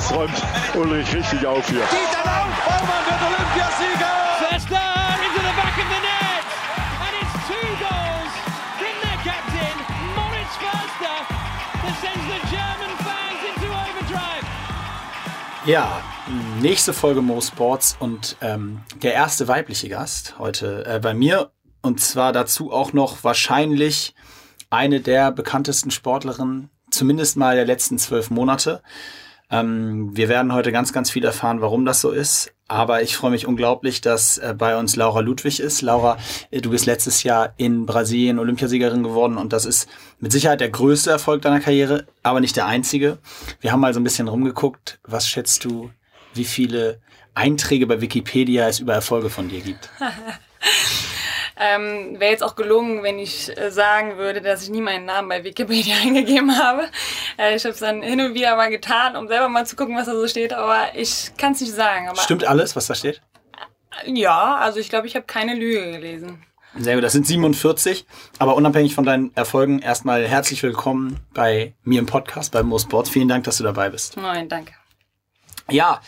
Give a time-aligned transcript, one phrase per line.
[0.00, 0.42] jetzt räumt
[0.74, 1.80] Ulrich richtig auf hier.
[1.80, 4.12] Dieter Lauf, Baumann wird Olympiasieger!
[4.38, 4.80] Förster
[5.26, 6.44] into the back of the net!
[7.04, 8.32] And it's two goals
[8.78, 9.76] from their captain,
[10.16, 11.16] Moritz Förster,
[11.82, 14.44] that sends the German fans into overdrive.
[15.66, 16.02] Ja,
[16.60, 21.50] nächste Folge Mo Sports und ähm, der erste weibliche Gast heute äh, bei mir.
[21.82, 24.14] Und zwar dazu auch noch wahrscheinlich
[24.68, 28.82] eine der bekanntesten Sportlerinnen, zumindest mal der letzten zwölf Monate.
[29.50, 32.52] Ähm, wir werden heute ganz, ganz viel erfahren, warum das so ist.
[32.68, 35.82] Aber ich freue mich unglaublich, dass äh, bei uns Laura Ludwig ist.
[35.82, 36.18] Laura,
[36.52, 39.88] äh, du bist letztes Jahr in Brasilien Olympiasiegerin geworden und das ist
[40.20, 43.18] mit Sicherheit der größte Erfolg deiner Karriere, aber nicht der einzige.
[43.60, 45.00] Wir haben mal so ein bisschen rumgeguckt.
[45.02, 45.90] Was schätzt du,
[46.32, 47.00] wie viele
[47.34, 49.90] Einträge bei Wikipedia es über Erfolge von dir gibt?
[51.62, 55.28] Ähm, Wäre jetzt auch gelungen, wenn ich äh, sagen würde, dass ich nie meinen Namen
[55.28, 56.88] bei Wikipedia eingegeben habe.
[57.38, 59.94] Äh, ich habe es dann hin und wieder mal getan, um selber mal zu gucken,
[59.94, 62.08] was da so steht, aber ich kann es nicht sagen.
[62.08, 63.20] Aber, Stimmt alles, was da steht?
[64.06, 66.42] Ja, also ich glaube, ich habe keine Lüge gelesen.
[66.78, 68.06] Sehr gut, das sind 47.
[68.38, 73.10] Aber unabhängig von deinen Erfolgen, erstmal herzlich willkommen bei mir im Podcast, bei Mo Sports.
[73.10, 74.16] Vielen Dank, dass du dabei bist.
[74.16, 74.72] Nein, danke.
[75.68, 76.00] Ja,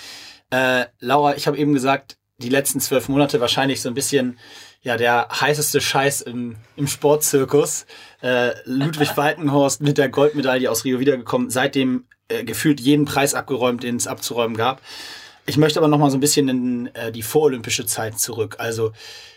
[0.50, 4.38] äh, Laura, ich habe eben gesagt, die letzten zwölf Monate wahrscheinlich so ein bisschen
[4.82, 7.86] ja der heißeste Scheiß im, im Sportzirkus.
[8.22, 13.82] Äh, Ludwig Walkenhorst mit der Goldmedaille aus Rio wiedergekommen, seitdem äh, gefühlt jeden Preis abgeräumt,
[13.82, 14.80] den es abzuräumen gab.
[15.46, 18.56] Ich möchte aber noch mal so ein bisschen in äh, die vorolympische Zeit zurück.
[18.58, 18.92] Also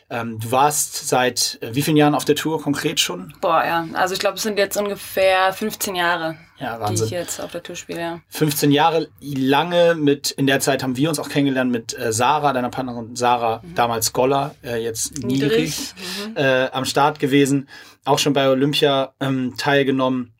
[0.09, 3.33] ähm, du warst seit äh, wie vielen Jahren auf der Tour konkret schon?
[3.41, 3.87] Boah, ja.
[3.93, 7.05] Also ich glaube, es sind jetzt ungefähr 15 Jahre, Ja, die Wahnsinn.
[7.05, 7.99] ich jetzt auf der Tour spiele.
[7.99, 8.21] Ja.
[8.29, 12.53] 15 Jahre lange mit, in der Zeit haben wir uns auch kennengelernt mit äh, Sarah,
[12.53, 15.93] deiner Partnerin Sarah, damals Goller, äh, jetzt Niedrig, Niedrig,
[16.35, 17.67] äh, am Start gewesen,
[18.05, 20.33] auch schon bei Olympia ähm, teilgenommen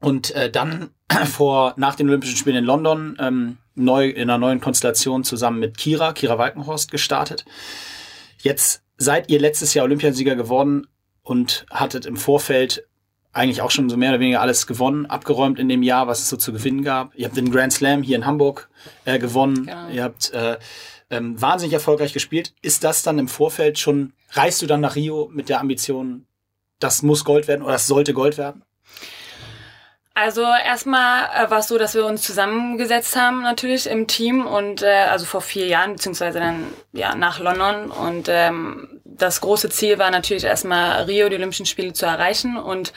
[0.00, 0.90] und äh, dann
[1.24, 5.78] vor, nach den Olympischen Spielen in London ähm, neu, in einer neuen Konstellation zusammen mit
[5.78, 7.44] Kira, Kira Walkenhorst gestartet.
[8.38, 10.86] Jetzt seid ihr letztes Jahr Olympiasieger geworden
[11.22, 12.86] und hattet im Vorfeld
[13.36, 16.28] eigentlich auch schon so mehr oder weniger alles gewonnen, abgeräumt in dem Jahr, was es
[16.28, 17.14] so zu gewinnen gab.
[17.14, 18.68] Ihr habt den Grand Slam hier in Hamburg
[19.04, 19.66] äh, gewonnen.
[19.66, 19.88] Genau.
[19.88, 20.58] Ihr habt äh,
[21.10, 22.54] ähm, wahnsinnig erfolgreich gespielt.
[22.62, 26.26] Ist das dann im Vorfeld schon, reist du dann nach Rio mit der Ambition,
[26.78, 28.62] das muss Gold werden oder das sollte Gold werden?
[30.14, 34.80] Also erstmal äh, war es so, dass wir uns zusammengesetzt haben natürlich im Team und
[34.80, 39.98] äh, also vor vier Jahren beziehungsweise dann ja nach London und ähm, das große Ziel
[39.98, 42.92] war natürlich erstmal Rio die Olympischen Spiele zu erreichen und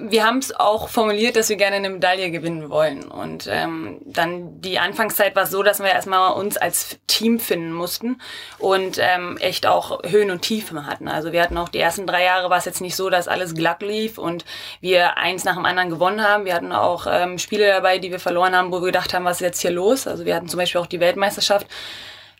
[0.00, 3.04] wir haben es auch formuliert, dass wir gerne eine Medaille gewinnen wollen.
[3.04, 8.20] Und ähm, dann die Anfangszeit war so, dass wir erstmal uns als Team finden mussten
[8.58, 11.08] und ähm, echt auch Höhen und Tiefen hatten.
[11.08, 13.54] Also wir hatten auch die ersten drei Jahre war es jetzt nicht so, dass alles
[13.54, 14.44] glatt lief und
[14.80, 16.44] wir eins nach dem anderen gewonnen haben.
[16.44, 19.36] Wir hatten auch ähm, Spiele dabei, die wir verloren haben, wo wir gedacht haben, was
[19.36, 20.06] ist jetzt hier los?
[20.06, 21.66] Also wir hatten zum Beispiel auch die Weltmeisterschaft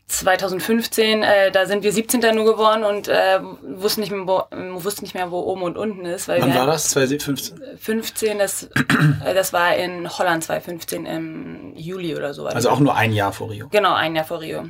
[0.08, 2.20] 2015, äh, da sind wir 17.
[2.34, 4.42] nur geworden und äh, wussten, nicht mehr, wo,
[4.82, 6.28] wussten nicht mehr, wo oben und unten ist.
[6.28, 6.88] Weil Wann war das?
[6.90, 7.60] 2015?
[7.78, 12.46] 15, das, äh, das war in Holland 2015 im Juli oder so.
[12.46, 13.68] Also auch nur ein Jahr vor Rio.
[13.68, 14.64] Genau, ein Jahr vor Rio.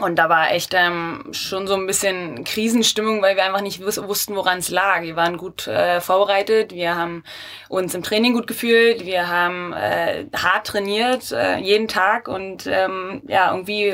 [0.00, 4.02] Und da war echt ähm, schon so ein bisschen Krisenstimmung, weil wir einfach nicht wus
[4.02, 5.02] wussten, woran es lag.
[5.02, 7.22] Wir waren gut äh, vorbereitet, wir haben
[7.68, 13.22] uns im Training gut gefühlt, wir haben äh, hart trainiert, äh, jeden Tag und ähm,
[13.28, 13.92] ja, irgendwie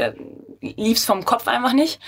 [0.61, 2.01] lief's vom Kopf einfach nicht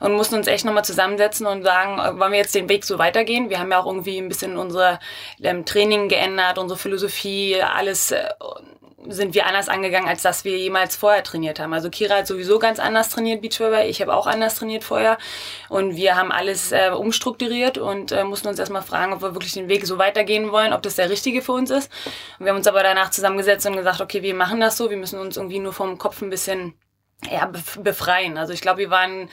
[0.00, 2.98] und mussten uns echt nochmal zusammensetzen und sagen, äh, wollen wir jetzt den Weg so
[2.98, 3.50] weitergehen?
[3.50, 4.98] Wir haben ja auch irgendwie ein bisschen unser
[5.42, 8.28] ähm, Training geändert, unsere Philosophie, alles äh,
[9.06, 11.72] sind wir anders angegangen, als dass wir jemals vorher trainiert haben.
[11.72, 13.88] Also Kira hat sowieso ganz anders trainiert, Beachvolleyball.
[13.88, 15.18] Ich habe auch anders trainiert vorher.
[15.68, 19.52] Und wir haben alles äh, umstrukturiert und äh, mussten uns erstmal fragen, ob wir wirklich
[19.52, 21.90] den Weg so weitergehen wollen, ob das der richtige für uns ist.
[22.38, 24.90] Und wir haben uns aber danach zusammengesetzt und gesagt, okay, wir machen das so.
[24.90, 26.74] Wir müssen uns irgendwie nur vom Kopf ein bisschen
[27.30, 28.38] ja, bef- befreien.
[28.38, 29.28] Also ich glaube, wir waren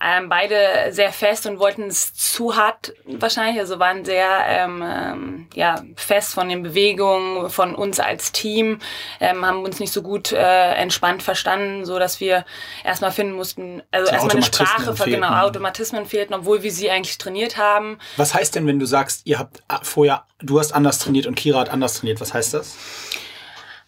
[0.00, 3.58] ähm, beide sehr fest und wollten es zu hart wahrscheinlich.
[3.58, 8.78] Also waren sehr ähm, ähm, ja, fest von den Bewegungen, von uns als Team,
[9.20, 12.44] ähm, haben uns nicht so gut äh, entspannt verstanden, so dass wir
[12.84, 15.40] erstmal finden mussten, also So erstmal eine Sprache, ver- genau, fehlten.
[15.44, 17.98] Automatismen fehlten, obwohl wir sie eigentlich trainiert haben.
[18.16, 21.34] Was heißt denn, wenn du sagst, ihr habt ah, vorher, du hast anders trainiert und
[21.34, 22.20] Kira hat anders trainiert?
[22.20, 22.76] Was heißt das?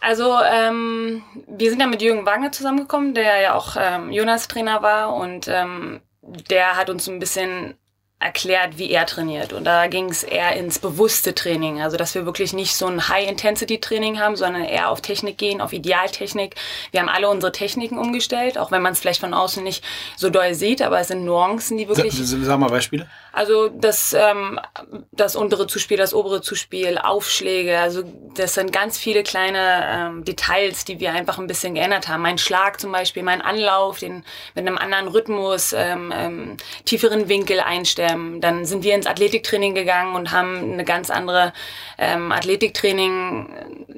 [0.01, 4.83] Also ähm, wir sind ja mit Jürgen Wagner zusammengekommen, der ja auch ähm, Jonas Trainer
[4.83, 7.75] war und ähm, der hat uns ein bisschen
[8.19, 9.55] erklärt, wie er trainiert.
[9.55, 11.81] Und da ging es eher ins bewusste Training.
[11.81, 15.73] Also, dass wir wirklich nicht so ein High-Intensity-Training haben, sondern eher auf Technik gehen, auf
[15.73, 16.55] Idealtechnik.
[16.91, 19.83] Wir haben alle unsere Techniken umgestellt, auch wenn man es vielleicht von außen nicht
[20.17, 22.13] so doll sieht, aber es sind Nuancen, die wirklich...
[22.15, 23.09] Sag mal Beispiele.
[23.33, 24.59] Also das, ähm,
[25.13, 28.03] das untere Zuspiel, das obere Zuspiel, Aufschläge, also
[28.35, 32.23] das sind ganz viele kleine ähm, Details, die wir einfach ein bisschen geändert haben.
[32.23, 34.25] Mein Schlag zum Beispiel, mein Anlauf, den
[34.55, 38.41] mit einem anderen Rhythmus, ähm, ähm, tieferen Winkel einstellen.
[38.41, 41.53] Dann sind wir ins Athletiktraining gegangen und haben eine ganz andere
[41.99, 43.49] ähm, Athletiktraining,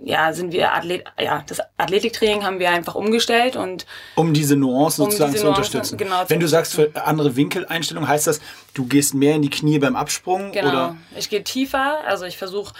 [0.04, 5.04] ja, sind wir Athlet, ja, das Athletiktraining haben wir einfach umgestellt und um diese Nuancen
[5.04, 5.96] um sozusagen diese zu Nuancen, unterstützen.
[5.98, 8.40] Genau, Wenn du sagst für andere Winkeleinstellungen, heißt das,
[8.74, 10.52] du gehst mehr in die Knie beim Absprung?
[10.52, 10.68] Genau.
[10.68, 10.96] Oder?
[11.16, 12.74] Ich gehe tiefer, also ich versuche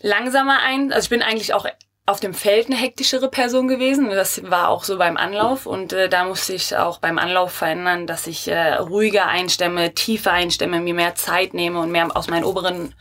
[0.00, 0.92] langsamer ein.
[0.92, 1.66] Also ich bin eigentlich auch
[2.06, 4.10] auf dem Feld eine hektischere Person gewesen.
[4.10, 8.06] Das war auch so beim Anlauf und äh, da musste ich auch beim Anlauf verändern,
[8.06, 12.44] dass ich äh, ruhiger einstemme, tiefer einstemme, mir mehr Zeit nehme und mehr aus meinen
[12.44, 12.94] oberen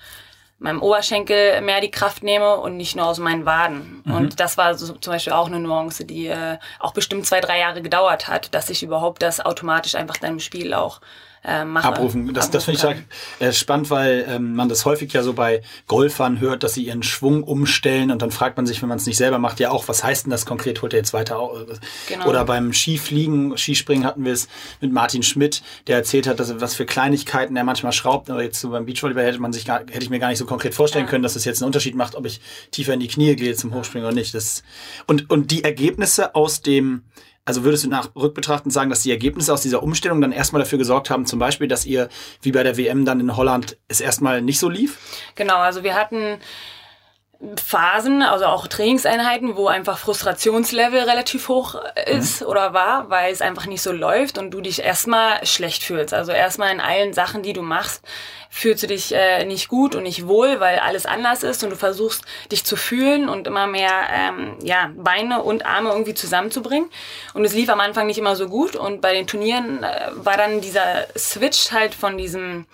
[0.60, 4.02] meinem Oberschenkel mehr die Kraft nehme und nicht nur aus meinen Waden.
[4.06, 4.14] Mhm.
[4.14, 7.60] Und das war so, zum Beispiel auch eine Nuance, die äh, auch bestimmt zwei, drei
[7.60, 11.02] Jahre gedauert hat, dass ich überhaupt das automatisch einfach dann im Spiel auch
[11.44, 11.88] äh, mache.
[11.88, 12.34] Abrufen.
[12.34, 13.04] Das, das finde
[13.40, 16.86] ich äh, spannend, weil ähm, man das häufig ja so bei Golfern hört, dass sie
[16.86, 19.70] ihren Schwung umstellen und dann fragt man sich, wenn man es nicht selber macht, ja
[19.70, 21.34] auch, was heißt denn das konkret, holt er jetzt weiter
[22.08, 22.28] genau.
[22.28, 24.48] Oder beim Skifliegen, Skispringen hatten wir es
[24.80, 28.60] mit Martin Schmidt, der erzählt hat, dass was für Kleinigkeiten er manchmal schraubt, aber jetzt
[28.60, 31.06] so beim Beachvolleyball hätte man sich gar, hätte ich mir gar nicht so konkret vorstellen
[31.06, 31.10] ja.
[31.10, 32.40] können, dass es jetzt einen Unterschied macht, ob ich
[32.72, 34.34] tiefer in die Knie gehe zum Hochspringen oder nicht.
[34.34, 34.64] Das,
[35.08, 37.04] und, und die Ergebnisse aus dem
[37.46, 40.78] also würdest du nach rückbetrachtend sagen, dass die Ergebnisse aus dieser Umstellung dann erstmal dafür
[40.78, 42.10] gesorgt haben, zum Beispiel, dass ihr
[42.42, 44.98] wie bei der WM dann in Holland es erstmal nicht so lief?
[45.36, 46.40] Genau, also wir hatten
[47.64, 51.76] Phasen, also auch Trainingseinheiten, wo einfach Frustrationslevel relativ hoch
[52.06, 52.48] ist mhm.
[52.48, 56.14] oder war, weil es einfach nicht so läuft und du dich erstmal schlecht fühlst.
[56.14, 58.02] Also erstmal in allen Sachen, die du machst,
[58.50, 61.76] fühlst du dich äh, nicht gut und nicht wohl, weil alles anders ist und du
[61.76, 66.90] versuchst dich zu fühlen und immer mehr ähm, ja, Beine und Arme irgendwie zusammenzubringen.
[67.34, 70.38] Und es lief am Anfang nicht immer so gut und bei den Turnieren äh, war
[70.38, 72.66] dann dieser Switch halt von diesem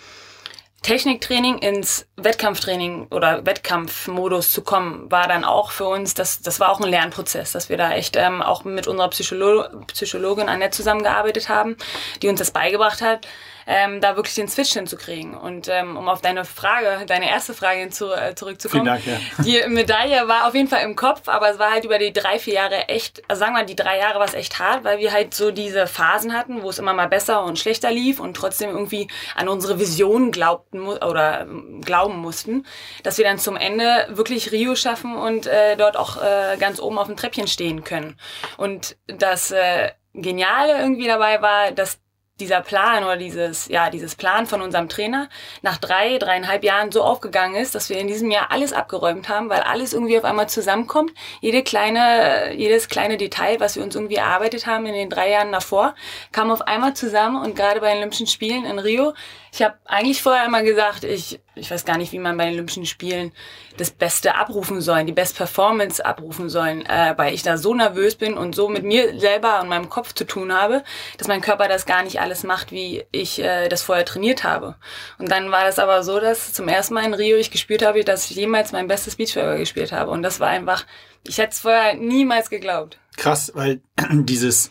[0.81, 6.71] Techniktraining ins Wettkampftraining oder Wettkampfmodus zu kommen, war dann auch für uns, das, das war
[6.71, 11.49] auch ein Lernprozess, dass wir da echt ähm, auch mit unserer Psycholo Psychologin Annette zusammengearbeitet
[11.49, 11.75] haben,
[12.21, 13.27] die uns das beigebracht hat,
[13.69, 15.37] ähm, da wirklich den Switch hinzukriegen.
[15.37, 18.85] Und ähm, um auf deine Frage, deine erste Frage hinzu, äh, zurückzukommen.
[18.85, 19.19] Dank, ja.
[19.43, 22.39] Die Medaille war auf jeden Fall im Kopf, aber es war halt über die drei,
[22.39, 25.11] vier Jahre echt, also sagen wir die drei Jahre war es echt hart, weil wir
[25.11, 28.71] halt so diese Phasen hatten, wo es immer mal besser und schlechter lief und trotzdem
[28.71, 32.65] irgendwie an unsere Vision glaubten oder ähm, glauben mussten,
[33.03, 36.97] dass wir dann zum Ende wirklich Rio schaffen und äh, dort auch äh, ganz oben
[36.97, 38.17] auf dem Treppchen stehen können.
[38.57, 41.99] Und das äh, Geniale irgendwie dabei war, dass
[42.39, 45.29] dieser Plan oder dieses, ja, dieses Plan von unserem Trainer
[45.61, 49.49] nach drei, dreieinhalb Jahren so aufgegangen ist, dass wir in diesem Jahr alles abgeräumt haben,
[49.49, 51.11] weil alles irgendwie auf einmal zusammenkommt.
[51.41, 55.51] Jede kleine, jedes kleine Detail, was wir uns irgendwie erarbeitet haben in den drei Jahren
[55.51, 55.95] davor,
[56.31, 59.13] kam auf einmal zusammen und gerade bei den Olympischen Spielen in Rio
[59.51, 62.53] ich habe eigentlich vorher immer gesagt, ich, ich weiß gar nicht, wie man bei den
[62.53, 63.31] Olympischen Spielen
[63.77, 68.15] das Beste abrufen soll, die Best Performance abrufen sollen, äh, weil ich da so nervös
[68.15, 70.83] bin und so mit mir selber und meinem Kopf zu tun habe,
[71.17, 74.75] dass mein Körper das gar nicht alles macht, wie ich äh, das vorher trainiert habe.
[75.17, 78.03] Und dann war das aber so, dass zum ersten Mal in Rio ich gespürt habe,
[78.03, 80.11] dass ich jemals mein bestes Beachvolleyball gespielt habe.
[80.11, 80.85] Und das war einfach,
[81.27, 82.99] ich hätte es vorher niemals geglaubt.
[83.17, 83.81] Krass, weil
[84.11, 84.69] dieses,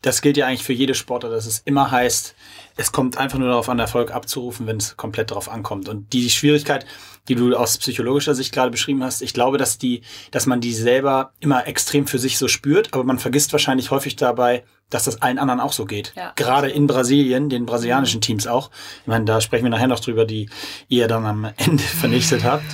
[0.00, 2.34] das gilt ja eigentlich für jede Sportler, dass es immer heißt,
[2.76, 5.88] es kommt einfach nur darauf an, Erfolg abzurufen, wenn es komplett darauf ankommt.
[5.88, 6.86] Und die Schwierigkeit,
[7.28, 10.72] die du aus psychologischer Sicht gerade beschrieben hast, ich glaube, dass die, dass man die
[10.72, 15.22] selber immer extrem für sich so spürt, aber man vergisst wahrscheinlich häufig dabei, dass das
[15.22, 16.12] allen anderen auch so geht.
[16.16, 16.32] Ja.
[16.36, 18.22] Gerade in Brasilien, den brasilianischen mhm.
[18.22, 18.70] Teams auch.
[19.00, 20.50] Ich meine, da sprechen wir nachher noch drüber, die
[20.88, 22.66] ihr dann am Ende vernichtet habt.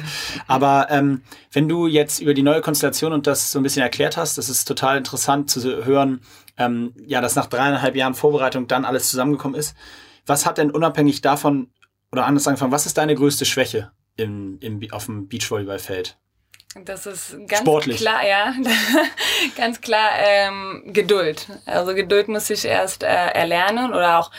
[0.47, 4.17] Aber ähm, wenn du jetzt über die neue Konstellation und das so ein bisschen erklärt
[4.17, 6.21] hast, das ist total interessant zu hören,
[6.59, 9.77] ähm, ja, dass nach dreieinhalb Jahren Vorbereitung dann alles zusammengekommen ist.
[10.27, 11.71] Was hat denn unabhängig davon,
[12.13, 16.19] oder anders angefangen, was ist deine größte Schwäche im, im, auf dem Beachvolleyballfeld?
[16.85, 17.99] Das ist ganz Sportlich.
[17.99, 18.55] klar, ja,
[19.57, 21.49] ganz klar ähm, Geduld.
[21.65, 24.31] Also Geduld muss ich erst äh, erlernen oder auch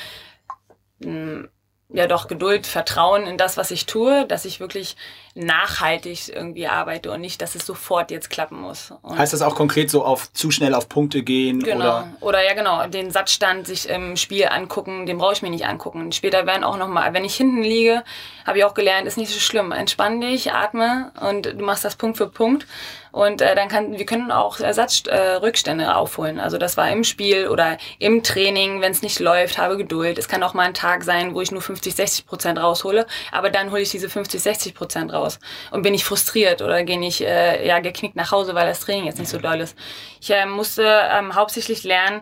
[0.99, 1.49] mh, hm,
[1.91, 4.95] ja doch Geduld, Vertrauen in das, was ich tue, dass ich wirklich
[5.33, 8.93] nachhaltig irgendwie arbeite und nicht, dass es sofort jetzt klappen muss.
[9.01, 11.61] Und heißt das auch konkret so auf zu schnell auf Punkte gehen?
[11.61, 11.79] Genau.
[11.79, 15.65] Oder, oder ja genau, den Satzstand sich im Spiel angucken, den brauche ich mir nicht
[15.65, 16.11] angucken.
[16.11, 18.03] Später werden auch nochmal, wenn ich hinten liege,
[18.45, 19.71] habe ich auch gelernt, ist nicht so schlimm.
[19.71, 22.67] Entspann dich, atme und du machst das Punkt für Punkt.
[23.11, 26.39] Und äh, dann kann, wir können auch Ersatzrückstände äh, aufholen.
[26.39, 30.17] Also das war im Spiel oder im Training, wenn es nicht läuft, habe Geduld.
[30.17, 33.49] Es kann auch mal ein Tag sein, wo ich nur 50, 60 Prozent raushole, aber
[33.49, 35.39] dann hole ich diese 50, 60 Prozent raus
[35.71, 39.05] und bin ich frustriert oder gehe nicht äh, ja geknickt nach Hause, weil das Training
[39.05, 39.77] jetzt nicht so doll ist.
[40.21, 42.21] Ich äh, musste ähm, hauptsächlich lernen,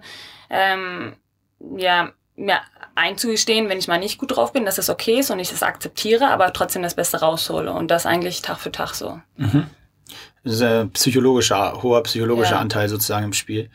[0.50, 1.16] ähm,
[1.78, 2.62] ja, mir
[2.96, 5.64] einzugestehen, wenn ich mal nicht gut drauf bin, dass das okay ist und ich das
[5.64, 9.20] akzeptiere, aber trotzdem das Beste raushole und das eigentlich Tag für Tag so.
[9.36, 9.70] Mhm.
[10.48, 12.60] Das ist ein psychologischer, hoher psychologischer Ja.
[12.60, 13.70] Anteil sozusagen im Spiel.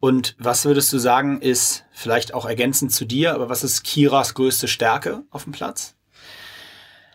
[0.00, 4.34] Und was würdest du sagen, ist vielleicht auch ergänzend zu dir, aber was ist Kiras
[4.34, 5.94] größte Stärke auf dem Platz?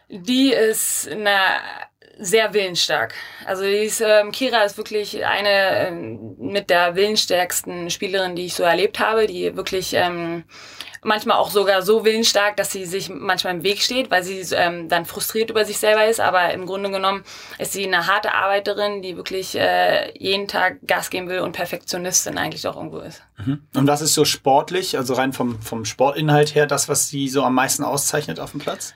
[0.07, 1.59] Die ist na,
[2.19, 3.13] sehr willensstark.
[3.45, 8.53] Also die ist, ähm, Kira ist wirklich eine ähm, mit der willensstärksten Spielerin, die ich
[8.53, 10.45] so erlebt habe, die wirklich ähm,
[11.03, 14.87] manchmal auch sogar so willensstark, dass sie sich manchmal im Weg steht, weil sie ähm,
[14.87, 16.19] dann frustriert über sich selber ist.
[16.19, 17.23] Aber im Grunde genommen
[17.57, 22.37] ist sie eine harte Arbeiterin, die wirklich äh, jeden Tag Gas geben will und Perfektionistin
[22.37, 23.23] eigentlich auch irgendwo ist.
[23.73, 27.43] Und was ist so sportlich, also rein vom, vom Sportinhalt her, das, was sie so
[27.43, 28.93] am meisten auszeichnet auf dem Platz?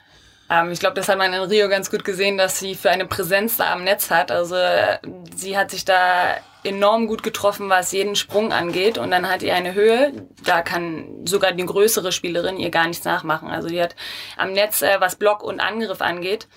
[0.48, 3.06] Ähm, ich glaube, das hat man in Rio ganz gut gesehen, dass sie für eine
[3.06, 4.30] Präsenz da am Netz hat.
[4.30, 4.98] Also äh,
[5.34, 6.36] sie hat sich da
[6.66, 8.98] enorm gut getroffen, was jeden Sprung angeht.
[8.98, 10.12] Und dann hat ihr eine Höhe,
[10.44, 13.48] da kann sogar die größere Spielerin ihr gar nichts nachmachen.
[13.48, 13.96] Also die hat
[14.36, 16.48] am Netz, äh, was Block und Angriff angeht,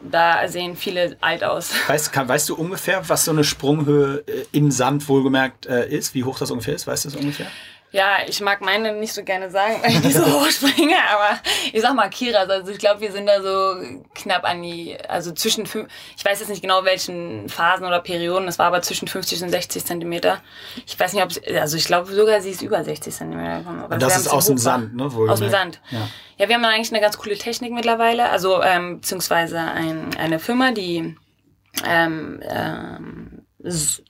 [0.00, 1.72] da sehen viele alt aus.
[1.88, 6.14] Weißt, kann, weißt du ungefähr, was so eine Sprunghöhe äh, im Sand wohlgemerkt äh, ist?
[6.14, 6.86] Wie hoch das ungefähr ist?
[6.86, 7.46] Weißt du das ungefähr?
[7.90, 11.40] Ja, ich mag meine nicht so gerne sagen, weil ich nicht so hoch springe, aber
[11.72, 13.76] ich sag mal Kira, also ich glaube, wir sind da so
[14.14, 18.46] knapp an die, also zwischen, fünf, ich weiß jetzt nicht genau welchen Phasen oder Perioden,
[18.46, 20.42] es war aber zwischen 50 und 60 Zentimeter.
[20.86, 23.80] Ich weiß nicht, ob, also ich glaube sogar, sie ist über 60 Zentimeter gekommen.
[23.80, 24.58] aber Und das ist aus dem.
[24.58, 25.04] Sand, ne?
[25.04, 25.32] wohlgemerkt.
[25.32, 25.80] Aus dem Sand.
[25.90, 26.08] Ja.
[26.36, 30.72] Ja, wir haben eigentlich eine ganz coole Technik mittlerweile, also ähm, beziehungsweise ein, eine Firma,
[30.72, 31.16] die
[31.84, 33.46] ähm, ähm,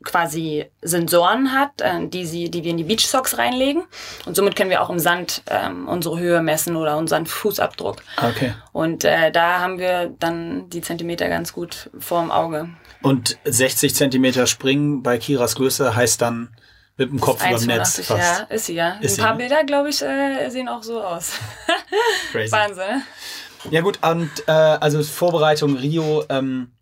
[0.05, 3.83] quasi Sensoren hat, äh, die sie, die wir in die Beach Socks reinlegen
[4.27, 8.03] und somit können wir auch im Sand ähm, unsere Höhe messen oder unseren Fußabdruck.
[8.19, 8.53] Okay.
[8.73, 12.69] Und äh, da haben wir dann die Zentimeter ganz gut vorm Auge.
[13.03, 16.51] Und 60 Zentimeter springen bei Kiras Größe heißt dann
[16.99, 18.19] mit dem Kopf über dem Netz 1,85, fast.
[18.19, 18.99] ja, ist sie ja.
[19.01, 19.39] Ist Ein sie, paar ne?
[19.39, 21.33] Bilder, glaube ich, äh, sehen auch so aus.
[22.33, 22.53] Crazy.
[22.53, 23.03] Wahnsinn.
[23.71, 26.73] Ja gut, und äh, also Vorbereitung Rio, ähm,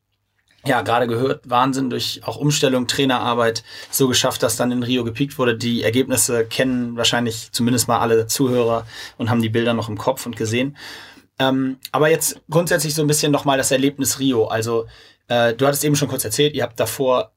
[0.67, 5.39] ja, gerade gehört, Wahnsinn durch auch Umstellung, Trainerarbeit, so geschafft, dass dann in Rio gepiekt
[5.39, 5.57] wurde.
[5.57, 10.27] Die Ergebnisse kennen wahrscheinlich zumindest mal alle Zuhörer und haben die Bilder noch im Kopf
[10.27, 10.77] und gesehen.
[11.39, 14.47] Ähm, aber jetzt grundsätzlich so ein bisschen nochmal das Erlebnis Rio.
[14.47, 14.87] Also
[15.29, 17.33] äh, du hattest eben schon kurz erzählt, ihr habt davor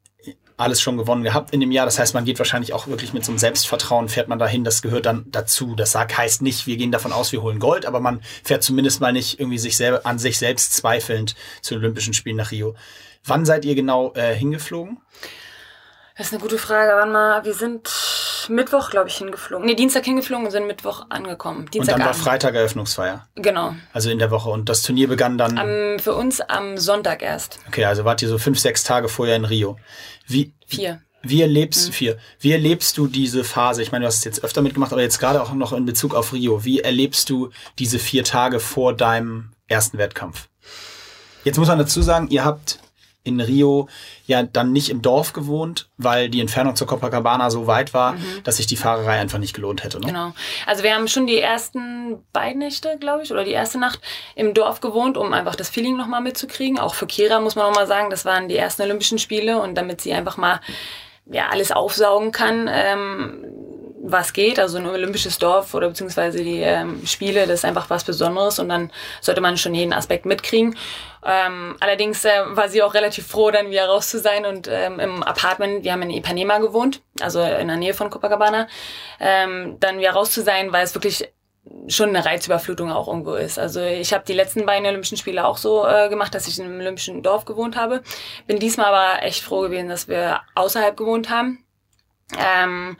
[0.60, 1.86] alles schon gewonnen gehabt in dem Jahr.
[1.86, 4.66] Das heißt, man geht wahrscheinlich auch wirklich mit so einem Selbstvertrauen, fährt man dahin.
[4.66, 5.74] Das gehört dann dazu.
[5.74, 9.00] Das sagt, heißt nicht, wir gehen davon aus, wir holen Gold, aber man fährt zumindest
[9.00, 12.76] mal nicht irgendwie sich selber, an sich selbst zweifelnd zu Olympischen Spielen nach Rio.
[13.26, 15.00] Wann seid ihr genau äh, hingeflogen?
[16.18, 16.92] Das ist eine gute Frage.
[16.96, 17.90] Wann mal, wir sind
[18.50, 19.66] Mittwoch, glaube ich, hingeflogen.
[19.66, 21.70] Nee, Dienstag hingeflogen und sind Mittwoch angekommen.
[21.74, 22.14] Und dann war.
[22.14, 23.28] Freitag Eröffnungsfeier.
[23.36, 23.76] Genau.
[23.94, 24.50] Also in der Woche.
[24.50, 25.58] Und das Turnier begann dann.
[25.58, 27.60] Ähm, für uns am Sonntag erst.
[27.68, 29.78] okay, also wart ihr so fünf, sechs Tage vorher in Rio.
[30.28, 31.02] Wie, Vier.
[31.22, 33.82] Wie erlebst, vier, wie erlebst du diese Phase?
[33.82, 36.16] Ich meine, du hast es jetzt öfter mitgemacht, aber jetzt gerade auch noch in Bezug
[36.16, 36.64] auf Rio.
[36.64, 40.48] Wie erlebst du diese vier Tage vor deinem ersten Wettkampf?
[41.44, 42.80] Jetzt muss man dazu sagen, ihr habt
[43.30, 43.88] in Rio
[44.26, 48.58] ja dann nicht im Dorf gewohnt, weil die Entfernung zur Copacabana so weit war, dass
[48.58, 50.00] sich die Fahrerei einfach nicht gelohnt hätte.
[50.00, 50.08] Ne?
[50.08, 50.34] Genau.
[50.66, 54.02] Also wir haben schon die ersten beiden Nächte, glaube ich, oder die erste Nacht
[54.36, 56.78] im Dorf gewohnt, um einfach das Feeling nochmal mitzukriegen.
[56.80, 60.02] Auch für Kira muss man nochmal sagen, das waren die ersten Olympischen Spiele und damit
[60.02, 60.60] sie einfach mal
[61.32, 63.46] ja, alles aufsaugen kann, ähm,
[64.01, 64.60] was geht.
[64.60, 68.70] Also ein olympisches Dorf oder beziehungsweise die ähm, Spiele, das ist einfach was Besonderes und
[68.70, 68.91] dann
[69.22, 70.75] sollte man schon jeden Aspekt mitkriegen.
[71.25, 75.00] Ähm, allerdings äh, war sie auch relativ froh, dann wieder raus zu sein und ähm,
[75.00, 78.68] im Apartment, wir haben in Ipanema gewohnt, also in der Nähe von Copacabana,
[79.20, 81.29] ähm, dann wieder raus zu sein, weil es wirklich
[81.88, 83.60] schon eine Reizüberflutung auch irgendwo ist.
[83.60, 86.65] Also ich habe die letzten beiden Olympischen Spiele auch so äh, gemacht, dass ich in
[86.65, 88.01] einem olympischen Dorf gewohnt habe.
[88.48, 91.63] Bin diesmal aber echt froh gewesen, dass wir außerhalb gewohnt haben.
[92.38, 92.98] Ähm,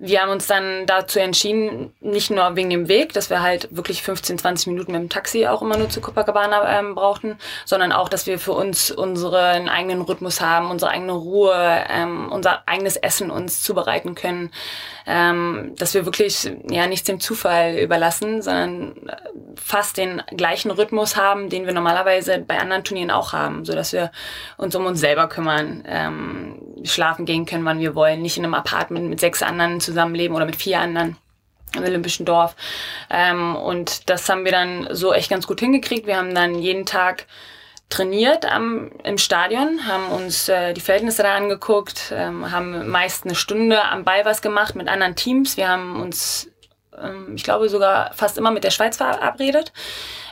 [0.00, 4.02] wir haben uns dann dazu entschieden, nicht nur wegen dem Weg, dass wir halt wirklich
[4.02, 8.08] 15, 20 Minuten mit dem Taxi auch immer nur zu Copacabana ähm, brauchten, sondern auch,
[8.08, 13.32] dass wir für uns unseren eigenen Rhythmus haben, unsere eigene Ruhe, ähm, unser eigenes Essen
[13.32, 14.50] uns zubereiten können,
[15.04, 19.16] ähm, dass wir wirklich ja nichts dem Zufall überlassen, sondern äh,
[19.56, 23.92] fast den gleichen Rhythmus haben, den wir normalerweise bei anderen Turnieren auch haben, so dass
[23.92, 24.12] wir
[24.58, 28.54] uns um uns selber kümmern, ähm, schlafen gehen können, wann wir wollen, nicht in einem
[28.54, 31.16] Apartment mit sechs anderen zusammenleben oder mit vier anderen
[31.74, 32.56] im Olympischen Dorf.
[33.10, 36.06] Ähm, und das haben wir dann so echt ganz gut hingekriegt.
[36.06, 37.26] Wir haben dann jeden Tag
[37.88, 43.34] trainiert am, im Stadion, haben uns äh, die Verhältnisse da angeguckt, ähm, haben meist eine
[43.34, 45.56] Stunde am Ball was gemacht mit anderen Teams.
[45.56, 46.47] Wir haben uns,
[47.34, 49.72] ich glaube, sogar fast immer mit der Schweiz verabredet.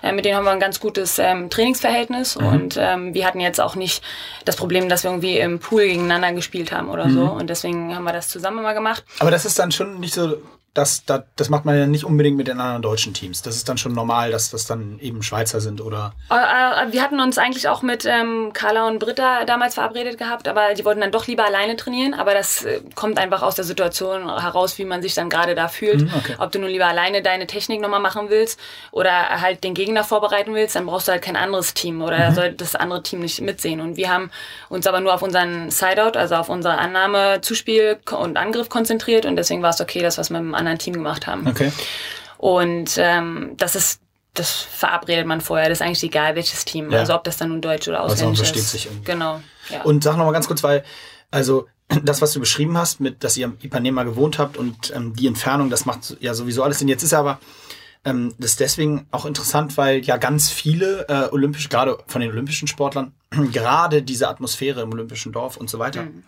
[0.02, 2.46] Äh, mit denen haben wir ein ganz gutes ähm, Trainingsverhältnis mhm.
[2.46, 4.02] und ähm, wir hatten jetzt auch nicht
[4.44, 7.14] das Problem, dass wir irgendwie im Pool gegeneinander gespielt haben oder mhm.
[7.14, 9.04] so und deswegen haben wir das zusammen mal gemacht.
[9.18, 10.36] Aber das ist dann schon nicht so
[10.76, 13.40] das, das, das macht man ja nicht unbedingt mit den anderen deutschen Teams.
[13.40, 16.12] Das ist dann schon normal, dass das dann eben Schweizer sind oder.
[16.30, 20.48] Äh, äh, wir hatten uns eigentlich auch mit ähm, Carla und Britta damals verabredet gehabt,
[20.48, 22.12] aber die wollten dann doch lieber alleine trainieren.
[22.12, 25.68] Aber das äh, kommt einfach aus der Situation heraus, wie man sich dann gerade da
[25.68, 26.02] fühlt.
[26.02, 26.34] Mhm, okay.
[26.38, 30.52] Ob du nun lieber alleine deine Technik nochmal machen willst oder halt den Gegner vorbereiten
[30.52, 32.34] willst, dann brauchst du halt kein anderes Team oder mhm.
[32.34, 33.80] soll das andere Team nicht mitsehen.
[33.80, 34.30] Und wir haben
[34.68, 39.36] uns aber nur auf unseren Sideout, also auf unsere Annahme, Zuspiel und Angriff konzentriert und
[39.36, 41.46] deswegen war es okay, das was mit dem anderen Team gemacht haben.
[41.46, 41.72] Okay.
[42.38, 44.00] Und ähm, das ist
[44.38, 45.68] das verabredet man vorher.
[45.68, 46.90] Das ist eigentlich egal, welches Team.
[46.90, 47.00] Ja.
[47.00, 48.70] Also ob das dann nun Deutsch oder Ausländisch also ist.
[48.70, 49.04] Sich irgendwie.
[49.04, 49.40] Genau.
[49.70, 49.82] Ja.
[49.82, 50.84] Und sag noch mal ganz kurz, weil
[51.30, 51.66] also
[52.04, 55.26] das, was du beschrieben hast, mit, dass ihr am Ipanema gewohnt habt und ähm, die
[55.26, 56.88] Entfernung, das macht ja sowieso alles Sinn.
[56.88, 57.40] Jetzt ist aber
[58.04, 62.30] ähm, das ist deswegen auch interessant, weil ja ganz viele äh, olympische, gerade von den
[62.30, 63.14] olympischen Sportlern,
[63.52, 66.24] gerade diese Atmosphäre im olympischen Dorf und so weiter, mhm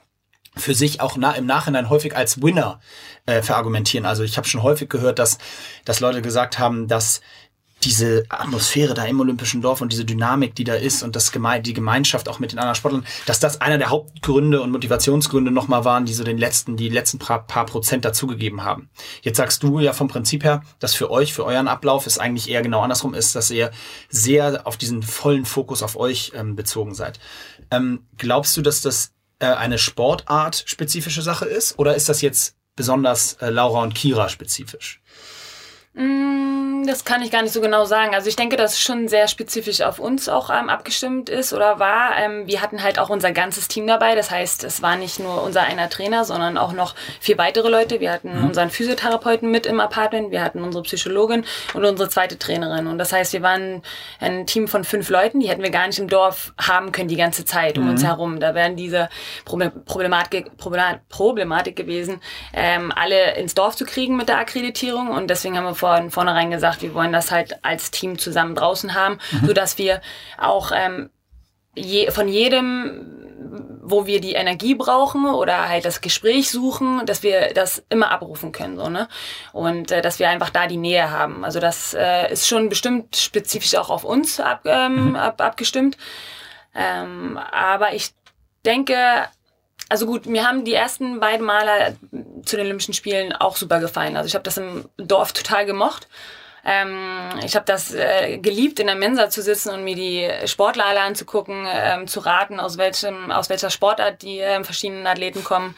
[0.56, 2.80] für sich auch na, im Nachhinein häufig als Winner
[3.26, 4.06] äh, verargumentieren.
[4.06, 5.38] Also ich habe schon häufig gehört, dass,
[5.84, 7.20] dass Leute gesagt haben, dass
[7.84, 11.60] diese Atmosphäre da im Olympischen Dorf und diese Dynamik, die da ist und das Geme
[11.60, 15.84] die Gemeinschaft auch mit den anderen Sportlern, dass das einer der Hauptgründe und Motivationsgründe nochmal
[15.84, 18.90] waren, die so den letzten, die letzten paar, paar Prozent dazugegeben haben.
[19.22, 22.50] Jetzt sagst du ja vom Prinzip her, dass für euch, für euren Ablauf es eigentlich
[22.50, 23.70] eher genau andersrum ist, dass ihr
[24.08, 27.20] sehr auf diesen vollen Fokus auf euch ähm, bezogen seid.
[27.70, 29.12] Ähm, glaubst du, dass das
[29.46, 35.00] eine Sportart spezifische Sache ist oder ist das jetzt besonders äh, Laura und Kira spezifisch?
[35.98, 38.14] Mm, das kann ich gar nicht so genau sagen.
[38.14, 41.80] Also ich denke, dass es schon sehr spezifisch auf uns auch ähm, abgestimmt ist oder
[41.80, 42.16] war.
[42.16, 44.14] Ähm, wir hatten halt auch unser ganzes Team dabei.
[44.14, 47.98] Das heißt, es war nicht nur unser einer Trainer, sondern auch noch vier weitere Leute.
[47.98, 48.46] Wir hatten mhm.
[48.46, 52.86] unseren Physiotherapeuten mit im Apartment, wir hatten unsere Psychologin und unsere zweite Trainerin.
[52.86, 53.82] Und das heißt, wir waren
[54.20, 57.16] ein Team von fünf Leuten, die hätten wir gar nicht im Dorf haben können die
[57.16, 57.90] ganze Zeit um mhm.
[57.90, 58.38] uns herum.
[58.38, 59.08] Da wären diese
[59.44, 62.20] Problematik, Problematik gewesen,
[62.54, 65.08] ähm, alle ins Dorf zu kriegen mit der Akkreditierung.
[65.08, 68.54] Und deswegen haben wir vor von vornherein gesagt, wir wollen das halt als Team zusammen
[68.54, 69.46] draußen haben, mhm.
[69.46, 70.00] so dass wir
[70.38, 71.10] auch ähm,
[71.74, 73.18] je, von jedem
[73.90, 78.52] wo wir die Energie brauchen oder halt das Gespräch suchen, dass wir das immer abrufen
[78.52, 79.08] können, so, ne?
[79.52, 81.44] Und äh, dass wir einfach da die Nähe haben.
[81.44, 85.16] Also das äh, ist schon bestimmt spezifisch auch auf uns ab, ähm, mhm.
[85.16, 85.96] ab, abgestimmt.
[86.74, 88.10] Ähm, aber ich
[88.64, 88.94] denke,
[89.88, 91.96] also gut, mir haben die ersten beiden Male
[92.44, 94.16] zu den Olympischen Spielen auch super gefallen.
[94.16, 96.08] Also ich habe das im Dorf total gemocht.
[96.64, 100.86] Ähm, ich habe das äh, geliebt, in der Mensa zu sitzen und mir die Sportler
[100.86, 105.74] alle anzugucken, ähm, zu raten, aus welchem, aus welcher Sportart die äh, verschiedenen Athleten kommen.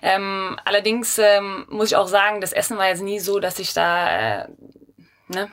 [0.00, 3.74] Ähm, allerdings ähm, muss ich auch sagen, das Essen war jetzt nie so, dass ich
[3.74, 4.48] da äh,
[5.28, 5.50] ne,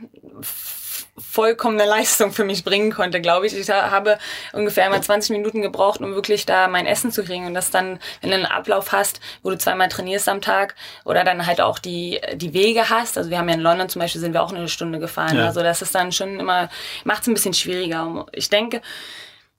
[1.17, 3.57] vollkommene Leistung für mich bringen konnte, glaube ich.
[3.57, 4.17] Ich habe
[4.51, 7.45] ungefähr mal 20 Minuten gebraucht, um wirklich da mein Essen zu kriegen.
[7.45, 11.23] Und das dann, wenn du einen Ablauf hast, wo du zweimal trainierst am Tag oder
[11.23, 13.17] dann halt auch die, die Wege hast.
[13.17, 15.37] Also wir haben ja in London zum Beispiel sind wir auch eine Stunde gefahren.
[15.37, 15.45] Ja.
[15.45, 16.69] Also das ist dann schon immer,
[17.05, 18.25] macht es ein bisschen schwieriger.
[18.33, 18.81] Ich denke,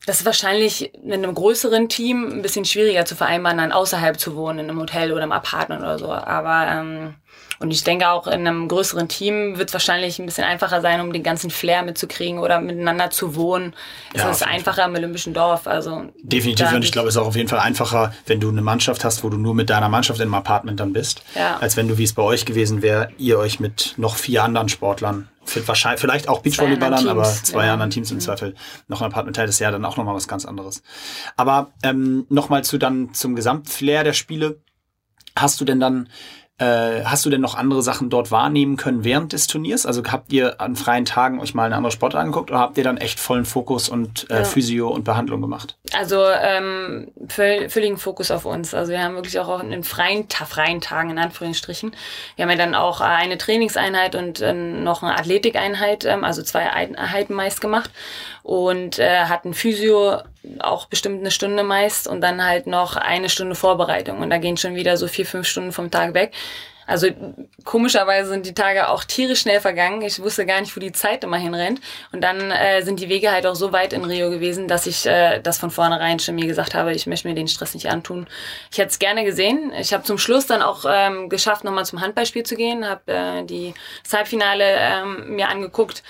[0.06, 4.36] das ist wahrscheinlich mit einem größeren Team ein bisschen schwieriger zu vereinbaren, dann außerhalb zu
[4.36, 6.10] wohnen, in einem Hotel oder im Apartment oder so.
[6.10, 7.14] Aber ähm,
[7.58, 11.00] und ich denke auch in einem größeren Team wird es wahrscheinlich ein bisschen einfacher sein,
[11.00, 13.74] um den ganzen Flair mitzukriegen oder miteinander zu wohnen.
[14.12, 15.66] Es ja, ist einfacher im Olympischen Dorf.
[15.66, 18.62] Also Definitiv und ich glaube, es ist auch auf jeden Fall einfacher, wenn du eine
[18.62, 21.56] Mannschaft hast, wo du nur mit deiner Mannschaft in einem Apartment dann bist, ja.
[21.58, 24.68] als wenn du, wie es bei euch gewesen wäre, ihr euch mit noch vier anderen
[24.68, 25.28] Sportlern
[25.66, 27.72] wahrscheinlich, vielleicht auch Beachvolleyballern, aber zwei ja.
[27.72, 28.20] anderen Teams im mhm.
[28.20, 28.54] Zweifel
[28.88, 30.82] noch ein Apartment teilt, ist ja dann auch nochmal was ganz anderes.
[31.36, 34.60] Aber ähm, nochmal zu dann zum Gesamtflair der Spiele.
[35.36, 36.08] Hast du denn dann
[36.58, 39.84] äh, hast du denn noch andere Sachen dort wahrnehmen können während des Turniers?
[39.84, 42.84] Also habt ihr an freien Tagen euch mal eine andere Sport angeguckt oder habt ihr
[42.84, 44.44] dann echt vollen Fokus und äh, ja.
[44.44, 45.76] Physio und Behandlung gemacht?
[45.92, 48.72] Also ähm, völligen Fokus auf uns.
[48.72, 51.92] Also wir haben wirklich auch in freien, freien Tagen in Anführungsstrichen.
[52.36, 56.70] Wir haben ja dann auch eine Trainingseinheit und äh, noch eine Athletikeinheit, ähm, also zwei
[56.70, 57.90] Einheiten meist gemacht
[58.46, 60.18] und äh, hatten Physio
[60.60, 64.56] auch bestimmt eine Stunde meist und dann halt noch eine Stunde Vorbereitung und da gehen
[64.56, 66.32] schon wieder so vier, fünf Stunden vom Tag weg.
[66.86, 67.08] Also
[67.64, 70.02] komischerweise sind die Tage auch tierisch schnell vergangen.
[70.02, 71.80] Ich wusste gar nicht, wo die Zeit immer hinrennt.
[72.12, 75.04] Und dann äh, sind die Wege halt auch so weit in Rio gewesen, dass ich
[75.04, 78.28] äh, das von vornherein schon mir gesagt habe, ich möchte mir den Stress nicht antun.
[78.70, 79.72] Ich hätte es gerne gesehen.
[79.76, 83.42] Ich habe zum Schluss dann auch ähm, geschafft, nochmal zum Handballspiel zu gehen, habe äh,
[83.42, 86.04] die das Halbfinale ähm, mir angeguckt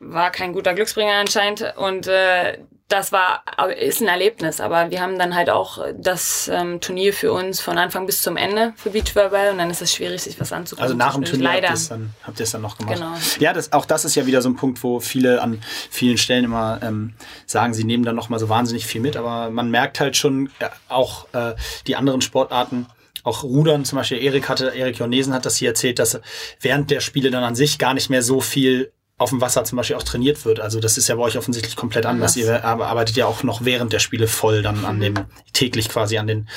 [0.00, 1.74] war kein guter Glücksbringer anscheinend.
[1.76, 2.58] Und äh,
[2.88, 3.42] das war,
[3.78, 7.76] ist ein Erlebnis, aber wir haben dann halt auch das ähm, Turnier für uns von
[7.76, 10.82] Anfang bis zum Ende für Beachvolleyball und dann ist es schwierig, sich was anzugucken.
[10.82, 11.68] Also nach dem Turnier Leider.
[11.68, 12.94] habt ihr es dann, habt ihr es dann noch gemacht.
[12.94, 13.12] Genau.
[13.40, 16.44] Ja, das, auch das ist ja wieder so ein Punkt, wo viele an vielen Stellen
[16.44, 17.12] immer ähm,
[17.44, 20.46] sagen, sie nehmen dann noch mal so wahnsinnig viel mit, aber man merkt halt schon
[20.58, 21.56] äh, auch äh,
[21.86, 22.86] die anderen Sportarten,
[23.22, 26.18] auch Rudern, zum Beispiel Erik hatte, Erik Jornesen hat das hier erzählt, dass
[26.60, 29.76] während der Spiele dann an sich gar nicht mehr so viel auf dem Wasser zum
[29.76, 30.60] Beispiel auch trainiert wird.
[30.60, 32.36] Also das ist ja bei euch offensichtlich komplett anders.
[32.36, 35.14] Ihr arbeitet ja auch noch während der Spiele voll dann an dem,
[35.52, 36.48] täglich quasi an den,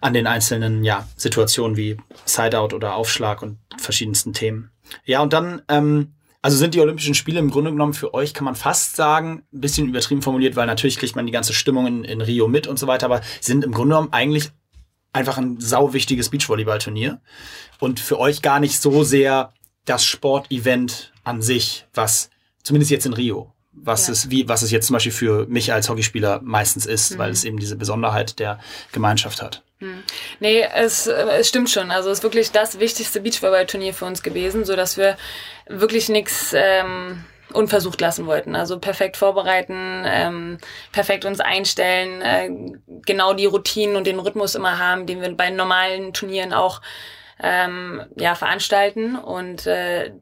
[0.00, 4.70] an den einzelnen, ja, Situationen wie Sideout oder Aufschlag und verschiedensten Themen.
[5.04, 8.46] Ja, und dann, ähm, also sind die Olympischen Spiele im Grunde genommen für euch, kann
[8.46, 12.04] man fast sagen, ein bisschen übertrieben formuliert, weil natürlich kriegt man die ganze Stimmung in,
[12.04, 14.50] in Rio mit und so weiter, aber sind im Grunde genommen eigentlich
[15.12, 17.20] einfach ein sau wichtiges Beachvolleyball-Turnier
[17.78, 19.52] und für euch gar nicht so sehr
[19.84, 22.30] das Sportevent an sich, was
[22.62, 24.12] zumindest jetzt in Rio, was Ja.
[24.12, 27.44] es wie was es jetzt zum Beispiel für mich als Hockeyspieler meistens ist, weil es
[27.44, 28.58] eben diese Besonderheit der
[28.92, 29.62] Gemeinschaft hat.
[30.40, 31.90] Nee, es, es stimmt schon.
[31.90, 35.16] Also es ist wirklich das wichtigste Beachvolleyball-Turnier für uns gewesen, so dass wir
[35.68, 38.54] wirklich nichts ähm, unversucht lassen wollten.
[38.54, 40.58] Also perfekt vorbereiten, ähm,
[40.92, 42.50] perfekt uns einstellen, äh,
[43.06, 46.82] genau die Routinen und den Rhythmus immer haben, den wir bei normalen Turnieren auch
[47.42, 49.16] ähm, ja, veranstalten.
[49.16, 50.12] Und äh,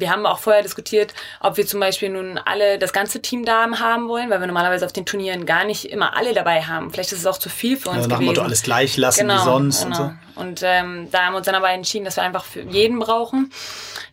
[0.00, 3.66] wir haben auch vorher diskutiert, ob wir zum Beispiel nun alle das ganze Team da
[3.78, 6.90] haben wollen, weil wir normalerweise auf den Turnieren gar nicht immer alle dabei haben.
[6.90, 8.26] Vielleicht ist es auch zu viel für uns Also nach dem.
[8.26, 10.12] Motto alles gleich lassen wie sonst und so.
[10.34, 13.50] Und ähm, da haben wir uns dann aber entschieden, dass wir einfach für jeden brauchen.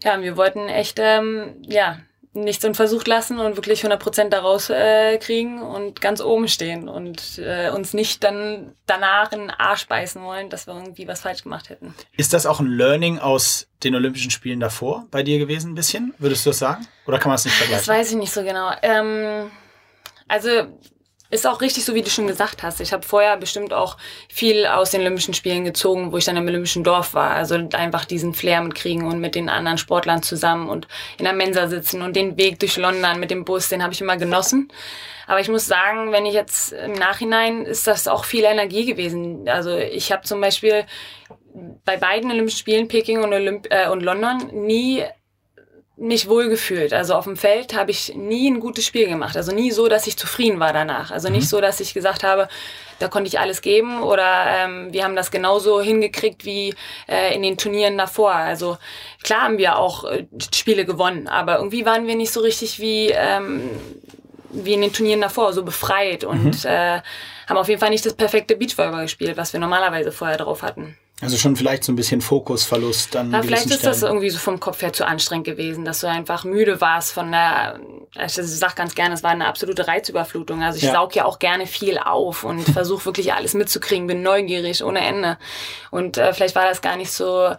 [0.03, 1.97] Ja, und wir wollten echt, ähm, ja,
[2.33, 7.69] nichts unversucht lassen und wirklich 100% daraus äh, kriegen und ganz oben stehen und äh,
[7.69, 11.69] uns nicht dann danach in den Arsch beißen wollen, dass wir irgendwie was falsch gemacht
[11.69, 11.93] hätten.
[12.17, 16.13] Ist das auch ein Learning aus den Olympischen Spielen davor bei dir gewesen ein bisschen?
[16.17, 16.87] Würdest du das sagen?
[17.05, 17.93] Oder kann man es nicht Das vergleichen?
[17.93, 18.71] weiß ich nicht so genau.
[18.81, 19.51] Ähm,
[20.27, 20.49] also
[21.33, 22.79] ist auch richtig, so wie du schon gesagt hast.
[22.79, 23.97] Ich habe vorher bestimmt auch
[24.29, 27.31] viel aus den Olympischen Spielen gezogen, wo ich dann im Olympischen Dorf war.
[27.31, 31.67] Also einfach diesen Flair mitkriegen und mit den anderen Sportlern zusammen und in der Mensa
[31.67, 34.71] sitzen und den Weg durch London mit dem Bus, den habe ich immer genossen.
[35.25, 39.47] Aber ich muss sagen, wenn ich jetzt im Nachhinein, ist das auch viel Energie gewesen.
[39.47, 40.85] Also ich habe zum Beispiel
[41.85, 45.03] bei beiden Olympischen Spielen, Peking und, Olymp äh, und London, nie
[45.95, 46.91] mich wohl gefühlt.
[46.91, 49.37] Also auf dem Feld habe ich nie ein gutes Spiel gemacht.
[49.37, 51.11] Also nie so, dass ich zufrieden war danach.
[51.11, 52.47] Also nicht so, dass ich gesagt habe,
[52.99, 56.73] da konnte ich alles geben oder ähm, wir haben das genauso hingekriegt wie
[57.07, 58.33] äh, in den Turnieren davor.
[58.33, 58.77] Also
[59.23, 63.09] klar haben wir auch äh, Spiele gewonnen, aber irgendwie waren wir nicht so richtig wie
[63.09, 63.69] ähm,
[64.53, 67.01] wie in den Turnieren davor, so befreit und äh,
[67.47, 70.97] haben auf jeden Fall nicht das perfekte Beachvolleyball gespielt, was wir normalerweise vorher drauf hatten.
[71.23, 74.11] Also schon vielleicht so ein bisschen Fokusverlust an Ja, vielleicht ist das Stellen.
[74.13, 77.79] irgendwie so vom Kopf her zu anstrengend gewesen, dass du einfach müde warst von der,
[78.25, 80.61] ich sag ganz gerne, es war eine absolute Reizüberflutung.
[80.63, 80.91] Also ich Ja.
[80.93, 85.37] saug ja auch gerne viel auf und versuche wirklich alles mitzukriegen, bin neugierig ohne Ende.
[85.91, 87.53] Und äh, vielleicht war das gar nicht so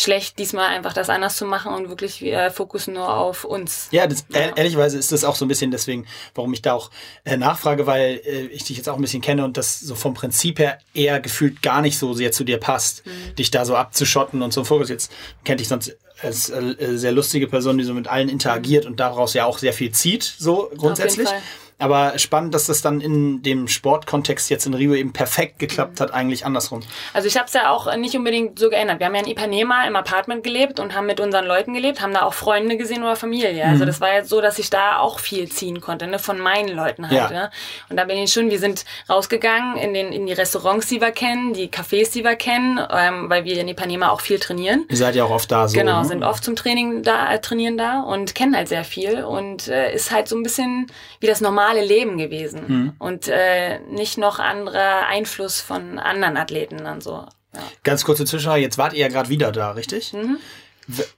[0.00, 3.88] schlecht, diesmal einfach das anders zu machen und wirklich äh, Fokus nur auf uns.
[3.90, 6.90] Ja, das, ehr- ehrlicherweise ist das auch so ein bisschen deswegen, warum ich da auch
[7.24, 10.14] äh, nachfrage, weil äh, ich dich jetzt auch ein bisschen kenne und das so vom
[10.14, 13.02] Prinzip her eher gefühlt gar nicht so sehr zu dir passt,
[13.38, 14.88] dich da so abzuschotten und so Fokus.
[14.88, 15.10] Jetzt
[15.44, 19.34] kennt dich sonst als äh, sehr lustige Person, die so mit allen interagiert und daraus
[19.34, 21.28] ja auch sehr viel zieht, so grundsätzlich.
[21.28, 21.42] Fall.
[21.80, 26.12] Aber spannend, dass das dann in dem Sportkontext jetzt in Rio eben perfekt geklappt hat,
[26.12, 26.80] eigentlich andersrum.
[27.14, 28.98] Also ich habe es ja auch nicht unbedingt so geändert.
[28.98, 32.12] Wir haben ja in Ipanema im Apartment gelebt und haben mit unseren Leuten gelebt, haben
[32.12, 33.64] da auch Freunde gesehen oder Familie.
[33.64, 36.74] Also das war jetzt so, dass ich da auch viel ziehen konnte, ne, von meinen
[36.74, 37.16] Leuten halt.
[37.16, 37.30] Ja.
[37.30, 37.50] Ne?
[37.88, 41.12] Und da bin ich schon, wir sind rausgegangen in, den, in die Restaurants, die wir
[41.12, 44.84] kennen, die Cafés, die wir kennen, ähm, weil wir in Ipanema auch viel trainieren.
[44.88, 45.78] Ihr seid ja auch oft da so.
[45.78, 46.08] Genau, ne?
[46.08, 49.94] sind oft zum Training da, äh, trainieren da und kennen halt sehr viel und äh,
[49.94, 50.86] ist halt so ein bisschen
[51.20, 52.92] wie das normale Leben gewesen Mhm.
[52.98, 57.24] und äh, nicht noch anderer Einfluss von anderen Athleten dann so.
[57.54, 57.60] Ja.
[57.84, 60.12] Ganz kurze Zwischenfrage, jetzt wart ihr ja gerade wieder da, richtig?
[60.12, 60.36] W-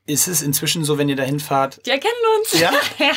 [0.05, 1.87] Ist es inzwischen so, wenn ihr dahin fahrt?
[1.87, 2.59] Die erkennen uns.
[2.59, 2.73] Ja?
[2.99, 3.13] ja.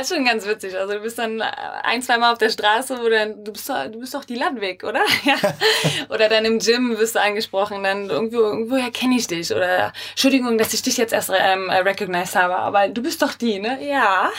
[0.00, 0.76] Ist schon ganz witzig.
[0.76, 1.44] Also du bist dann äh,
[1.84, 4.34] ein, zwei Mal auf der Straße, wo dann, du bist doch, du bist doch die
[4.34, 5.00] Landweg, oder?
[5.24, 5.36] Ja.
[6.08, 9.52] oder dann im Gym wirst du angesprochen, dann irgendwo, irgendwoher kenne ich dich.
[9.52, 13.34] Oder Entschuldigung, dass ich dich jetzt erst ähm, äh, recognized habe, aber du bist doch
[13.34, 13.78] die, ne?
[13.86, 14.30] Ja.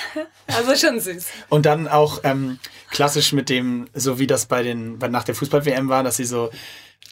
[0.47, 1.27] Also schon süß.
[1.49, 5.89] Und dann auch ähm, klassisch mit dem, so wie das bei den, nach der Fußball-WM
[5.89, 6.49] war, dass sie so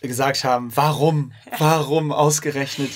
[0.01, 2.91] gesagt haben, warum, warum ausgerechnet?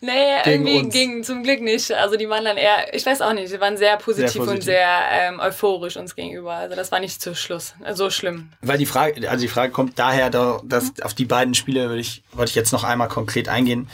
[0.00, 0.94] Nee, Gegen irgendwie uns.
[0.94, 1.90] ging zum Glück nicht.
[1.92, 4.58] Also die waren dann eher, ich weiß auch nicht, die waren sehr positiv, Sehr positiv.
[4.58, 6.52] und sehr ähm, euphorisch uns gegenüber.
[6.54, 8.50] Also das war nicht zu Schluss, so schlimm.
[8.60, 12.00] Weil die Frage, also die Frage kommt daher, da- dass auf die beiden Spiele würde
[12.00, 13.88] ich, wollte ich jetzt noch einmal konkret eingehen.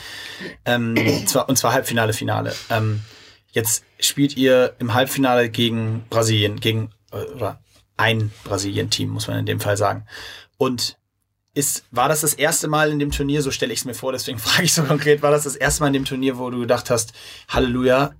[0.65, 0.95] Ähm,
[1.27, 2.53] zwar, und zwar Halbfinale, Finale.
[2.69, 3.01] Ähm,
[3.51, 7.59] jetzt spielt ihr im Halbfinale gegen Brasilien, gegen, äh, oder
[7.97, 10.05] ein Brasilien-Team, muss man in dem Fall sagen.
[10.57, 10.97] Und
[11.53, 14.11] ist, war das das erste Mal in dem Turnier, so stelle ich es mir vor,
[14.11, 16.59] deswegen frage ich so konkret, war das das erste Mal in dem Turnier, wo du
[16.59, 17.13] gedacht hast,
[17.49, 18.13] Halleluja,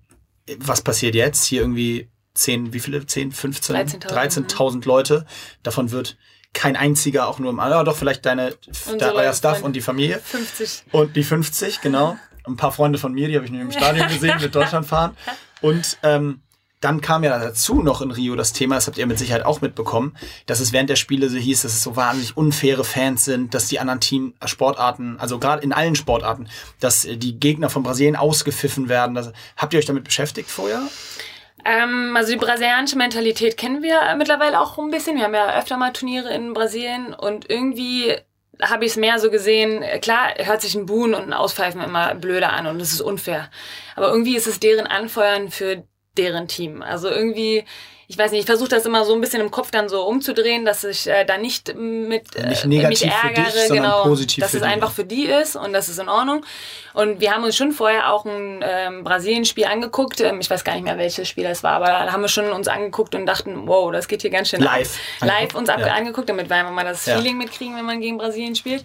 [0.57, 1.45] was passiert jetzt?
[1.45, 3.05] Hier irgendwie 10, wie viele?
[3.05, 3.75] 10, 15?
[3.75, 5.25] 13.000 13 Leute.
[5.61, 6.17] Davon wird
[6.53, 8.55] kein einziger auch nur im, ja doch, vielleicht deine,
[8.99, 10.19] da, euer Staff und die Familie.
[10.19, 10.83] 50.
[10.91, 12.17] Und die 50, genau.
[12.45, 15.17] Ein paar Freunde von mir, die habe ich nur im Stadion gesehen, mit Deutschland fahren.
[15.61, 16.41] Und ähm,
[16.83, 19.61] dann kam ja dazu noch in Rio das Thema, das habt ihr mit Sicherheit auch
[19.61, 23.53] mitbekommen, dass es während der Spiele so hieß, dass es so wahnsinnig unfaire Fans sind,
[23.53, 26.47] dass die anderen Team äh, Sportarten, also gerade in allen Sportarten,
[26.79, 29.15] dass äh, die Gegner von Brasilien ausgepfiffen werden.
[29.15, 30.81] Das, habt ihr euch damit beschäftigt vorher?
[31.65, 35.15] Ähm, also die brasilianische Mentalität kennen wir mittlerweile auch ein bisschen.
[35.15, 38.15] Wir haben ja öfter mal Turniere in Brasilien und irgendwie
[38.61, 42.13] habe ich es mehr so gesehen, klar hört sich ein Buhn und ein Auspfeifen immer
[42.15, 43.49] blöder an und es ist unfair.
[43.95, 45.83] Aber irgendwie ist es deren Anfeuern für
[46.17, 46.81] deren Team.
[46.81, 47.63] Also irgendwie,
[48.07, 50.65] ich weiß nicht, ich versuche das immer so ein bisschen im Kopf dann so umzudrehen,
[50.65, 54.41] dass ich äh, da nicht mit äh, nicht negativ mich ärgere, für dich, genau, positiv
[54.43, 54.69] dass für es die.
[54.69, 56.45] einfach für die ist und das ist in Ordnung.
[56.93, 60.21] Und wir haben uns schon vorher auch ein ähm, Brasilien-Spiel angeguckt.
[60.21, 62.51] Ähm, ich weiß gar nicht mehr, welches Spiel das war, aber da haben wir schon
[62.51, 65.27] uns angeguckt und dachten, wow, das geht hier ganz schön live, ab.
[65.27, 65.93] live uns ab ja.
[65.93, 67.17] angeguckt, damit wir einfach mal das Ja.
[67.17, 68.83] Feeling mitkriegen, wenn man gegen Brasilien spielt.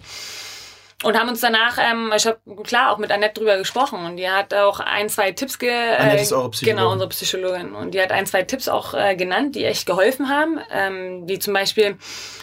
[1.01, 4.29] Und haben uns danach, ähm, ich habe klar auch mit Annette drüber gesprochen und die
[4.29, 6.77] hat auch ein, zwei Tipps ge Annette ist eure Psychologin.
[6.77, 7.73] Genau, unsere Psychologin.
[7.73, 10.59] Und die hat ein, zwei Tipps auch äh, genannt, die echt geholfen haben.
[10.71, 11.97] Ähm, wie zum Beispiel,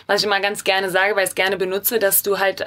[0.07, 2.67] was ich immer ganz gerne sage, weil ich es gerne benutze, dass du halt äh,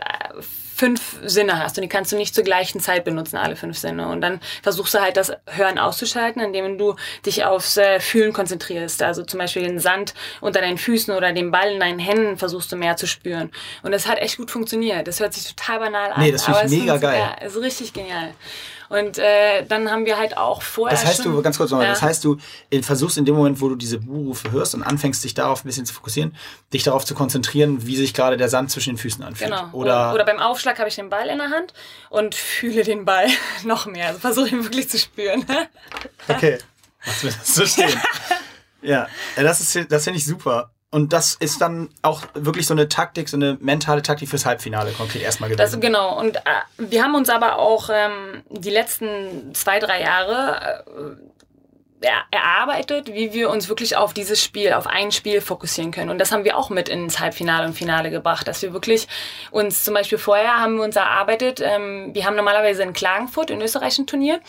[0.80, 4.08] fünf Sinne hast und die kannst du nicht zur gleichen Zeit benutzen, alle fünf Sinne.
[4.08, 9.04] Und dann versuchst du halt das Hören auszuschalten, indem du dich aufs äh, Fühlen konzentrierst.
[9.04, 12.72] Also zum Beispiel den Sand unter deinen Füßen oder den Ball in deinen Händen versuchst
[12.72, 13.52] du mehr zu spüren.
[13.84, 15.06] Und das hat echt gut funktioniert.
[15.08, 16.22] Das hört sich total banal an.
[16.22, 17.20] Nee, das finde aber ich es mega funktio- geil.
[17.42, 18.34] Ja, ist richtig genial.
[18.89, 21.86] Und äh, dann haben wir halt auch vorher Das heißt schon, du, ganz kurz nochmal,
[21.86, 21.93] ja.
[21.93, 22.38] das heißt du
[22.82, 25.86] versuchst in dem Moment, wo du diese Buhrufe hörst und anfängst, dich darauf ein bisschen
[25.86, 26.36] zu fokussieren,
[26.73, 29.52] dich darauf zu konzentrieren, wie sich gerade der Sand zwischen den Füßen anfühlt.
[29.52, 29.69] Genau.
[29.73, 31.73] Oder, oder beim Aufschlag habe ich den Ball in der Hand
[32.10, 33.28] und fühle den Ball
[33.63, 34.08] noch mehr.
[34.08, 35.45] Also versuche ihn wirklich zu spüren.
[36.28, 36.58] Okay.
[37.06, 37.99] Lass mir das so stehen.
[38.82, 40.71] ja, ja, das ist, das finde ich super.
[40.91, 44.91] Und das ist dann auch wirklich so eine Taktik, so eine mentale Taktik fürs Halbfinale
[44.91, 45.82] konkret erstmal Das, gewesen.
[45.82, 46.17] genau.
[46.19, 46.39] Und äh,
[46.78, 53.34] wir haben uns aber auch ähm, die letzten zwei, drei Jahre äh, er, erarbeitet, wie
[53.34, 56.10] wir uns wirklich auf dieses Spiel, auf ein Spiel fokussieren können.
[56.10, 59.08] Und das haben wir auch mit ins Halbfinale und Finale gebracht, dass wir wirklich
[59.52, 63.62] uns zum Beispiel vorher haben wir uns erarbeitet, ähm, wir haben normalerweise in Klagenfurt in
[63.62, 64.39] Österreich ein Turnier,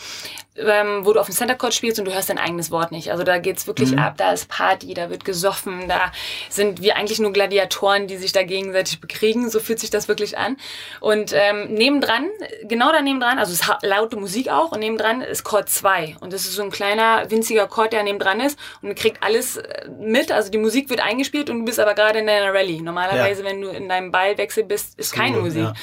[0.57, 3.09] ähm, wo du auf dem Center Court spielst und du hörst dein eigenes Wort nicht.
[3.11, 6.11] Also da geht's wirklich ab, da ist Party, da wird gesoffen, da
[6.49, 9.49] sind wir eigentlich nur Gladiatoren, die sich da gegenseitig bekriegen.
[9.49, 10.57] So fühlt sich das wirklich an.
[10.99, 12.27] Und ähm, nebendran,
[12.63, 16.17] genau da nebendran, also es ist laute Musik auch und nebendran ist Chord 2.
[16.19, 19.55] Und das ist so ein kleiner, winziger Chord, der nebendran ist und du kriegt alles
[19.55, 20.33] äh, mit.
[20.33, 22.81] Also die Musik wird eingespielt und du bist aber gerade in deiner Rallye.
[22.81, 23.47] Normalerweise, Ja.
[23.49, 25.63] wenn du in deinem Ballwechsel bist, ist keine Musik.
[25.63, 25.73] ja.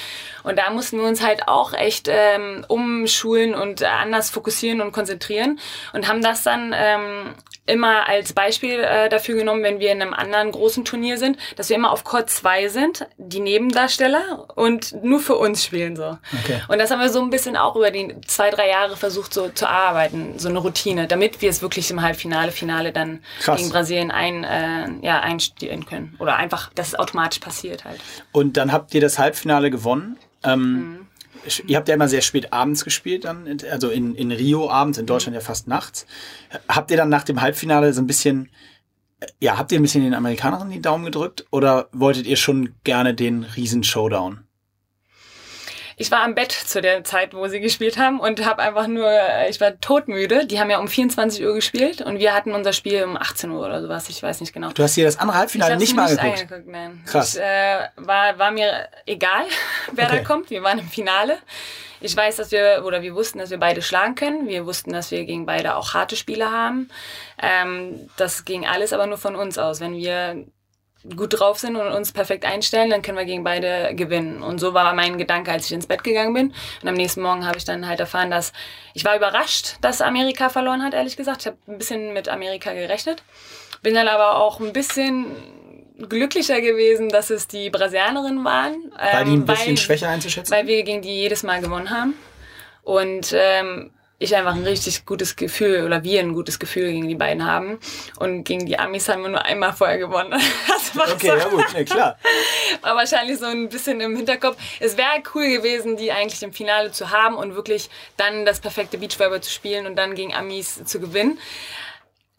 [0.44, 5.58] Und da mussten wir uns halt auch echt ähm, umschulen und anders fokussieren und konzentrieren
[5.92, 7.34] und haben das dann ähm,
[7.66, 11.68] immer als Beispiel äh, dafür genommen, wenn wir in einem anderen großen Turnier sind, dass
[11.68, 16.18] wir immer auf Chord 2 sind, die Nebendarsteller und nur für uns spielen so.
[16.42, 16.62] Okay.
[16.68, 19.48] Und das haben wir so ein bisschen auch über die zwei, drei Jahre versucht so
[19.48, 23.58] zu arbeiten, so eine Routine, damit wir es wirklich im Halbfinale, Finale dann Krass.
[23.58, 26.16] gegen Brasilien ein, äh, ja, einstellen können.
[26.18, 28.00] Oder einfach, dass es automatisch passiert halt.
[28.32, 30.16] Und dann habt ihr das Halbfinale gewonnen.
[30.44, 30.97] Ähm, Mhm.
[31.66, 35.06] Ihr habt ja immer sehr spät abends gespielt, dann, also in, in Rio abends, in
[35.06, 36.06] Deutschland ja fast nachts.
[36.68, 38.50] Habt ihr dann nach dem Halbfinale so ein bisschen,
[39.40, 43.14] ja, habt ihr ein bisschen den Amerikanern die Daumen gedrückt oder wolltet ihr schon gerne
[43.14, 44.47] den riesen Showdown?
[46.00, 49.10] Ich war am Bett zu der Zeit, wo sie gespielt haben und habe einfach nur,
[49.10, 50.46] äh, ich war todmüde.
[50.46, 53.66] Die haben ja um 24 Uhr gespielt und wir hatten unser Spiel um 18 Uhr
[53.66, 54.70] oder sowas, ich weiß nicht genau.
[54.70, 56.40] Du hast dir das andere Halbfinale nicht mal geguckt.
[56.42, 57.02] angeguckt, nein.
[57.04, 57.34] Krass.
[57.34, 59.44] Ich, äh, war, war mir egal,
[59.92, 60.18] wer Okay.
[60.18, 60.50] da kommt.
[60.50, 61.38] Wir waren im Finale.
[62.00, 64.46] Ich weiß, dass wir, oder wir wussten, dass wir beide schlagen können.
[64.46, 66.90] Wir wussten, dass wir gegen beide auch harte Spiele haben.
[67.42, 69.80] Ähm, das ging alles aber nur von uns aus.
[69.80, 70.44] Wenn wir
[71.16, 74.42] gut drauf sind und uns perfekt einstellen, dann können wir gegen beide gewinnen.
[74.42, 76.54] Und so war mein Gedanke, als ich ins Bett gegangen bin.
[76.82, 78.52] Und am nächsten Morgen habe ich dann halt erfahren, dass
[78.94, 81.42] ich war überrascht, dass Amerika verloren hat, ehrlich gesagt.
[81.42, 83.22] Ich habe ein bisschen mit Amerika gerechnet.
[83.82, 85.26] Bin dann aber auch ein bisschen
[86.08, 88.92] glücklicher gewesen, dass es die Brasilianerinnen waren.
[88.96, 90.52] War die ähm, ein bisschen weil- schwächer einzuschätzen?
[90.52, 92.14] Weil wir gegen die jedes Mal gewonnen haben.
[92.82, 97.14] Und ähm, ich einfach ein richtig gutes Gefühl oder wir ein gutes Gefühl gegen die
[97.14, 97.78] beiden haben.
[98.18, 100.40] Und gegen die Amis haben wir nur einmal vorher gewonnen.
[100.68, 102.18] Das war, okay, so, ja gut, ne, klar.
[102.80, 104.56] war wahrscheinlich so ein bisschen im Hinterkopf.
[104.80, 108.96] Es wäre cool gewesen, die eigentlich im Finale zu haben und wirklich dann das perfekte
[108.96, 111.38] Beachvolleyball zu spielen und dann gegen Amis zu gewinnen.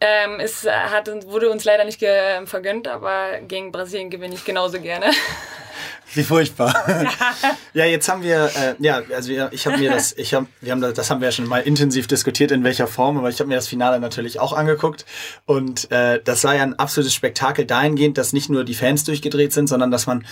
[0.00, 5.12] Ähm, es hat, wurde uns leider nicht vergönnt, aber gegen Brasilien gewinne ich genauso gerne.
[6.14, 6.74] Wie furchtbar.
[7.74, 10.80] ja, jetzt haben wir, äh, ja, also ich habe mir das, ich habe, wir haben
[10.80, 13.48] das, das haben wir ja schon mal intensiv diskutiert, in welcher Form, aber ich habe
[13.48, 15.04] mir das Finale natürlich auch angeguckt
[15.46, 19.52] und äh, das war ja ein absolutes Spektakel dahingehend, dass nicht nur die Fans durchgedreht
[19.52, 20.24] sind, sondern dass man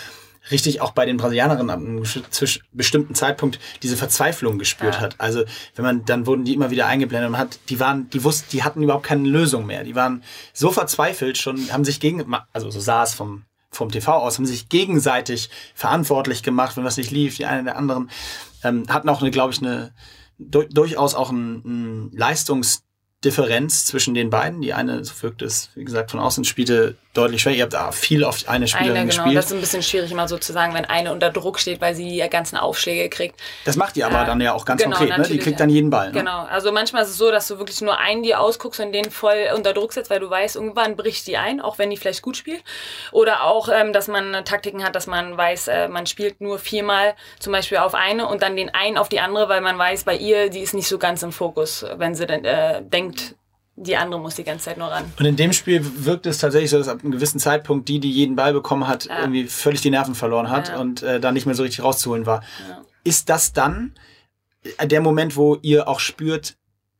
[0.50, 2.02] richtig auch bei den Brasilianerinnen ab einem
[2.72, 5.00] bestimmten Zeitpunkt diese Verzweiflung gespürt Ja.
[5.00, 5.16] hat.
[5.18, 8.24] Also wenn man, dann wurden die immer wieder eingeblendet und man hat, die waren, die
[8.24, 9.84] wussten, die hatten überhaupt keine Lösung mehr.
[9.84, 13.44] Die waren so verzweifelt schon, haben sich gegen, also so sah es vom
[13.78, 17.76] vom TV aus, haben sich gegenseitig verantwortlich gemacht, wenn was nicht lief, die einen der
[17.76, 18.10] anderen,
[18.62, 19.92] ähm, hatten auch glaube ich, eine
[20.38, 22.10] du durchaus auch ein, ein
[23.18, 24.60] Leistungsdifferenz zwischen den beiden.
[24.60, 27.52] Die eine, so wirkt es, wie gesagt, von außen spielte deutlich schwer.
[27.52, 29.24] Ihr habt da viel auf eine Spielerin Eine, genau.
[29.24, 29.36] gespielt.
[29.36, 31.94] Das ist ein bisschen schwierig immer so zu sagen, wenn eine unter Druck steht, weil
[31.96, 33.40] sie die ganzen Aufschläge kriegt.
[33.64, 35.24] Das macht die aber Ja, dann ja auch ganz genau, konkret, ne?
[35.26, 36.08] Die kriegt dann jeden Ball.
[36.08, 36.18] Ne?
[36.18, 36.44] Genau.
[36.44, 39.48] Also manchmal ist es so, dass du wirklich nur einen dir ausguckst und den voll
[39.54, 42.36] unter Druck setzt, weil du weißt, irgendwann bricht die ein, auch wenn die vielleicht gut
[42.36, 42.62] spielt.
[43.10, 47.14] Oder auch, ähm, dass man Taktiken hat, dass man weiß, äh, man spielt nur viermal
[47.40, 50.16] zum Beispiel auf eine und dann den einen auf die andere, weil man weiß, bei
[50.16, 53.07] ihr, die ist nicht so ganz im Fokus, wenn sie dann äh, denkt,
[53.76, 55.12] die andere muss die ganze Zeit nur ran.
[55.18, 58.10] Und in dem Spiel wirkt es tatsächlich so, dass ab einem gewissen Zeitpunkt die, die
[58.10, 59.20] jeden Ball bekommen hat, Ja.
[59.20, 60.78] irgendwie völlig die Nerven verloren hat Ja.
[60.80, 62.42] und äh, da nicht mehr so richtig rauszuholen war.
[63.04, 63.94] Ist das dann
[64.78, 66.56] äh, der Moment, wo ihr auch spürt,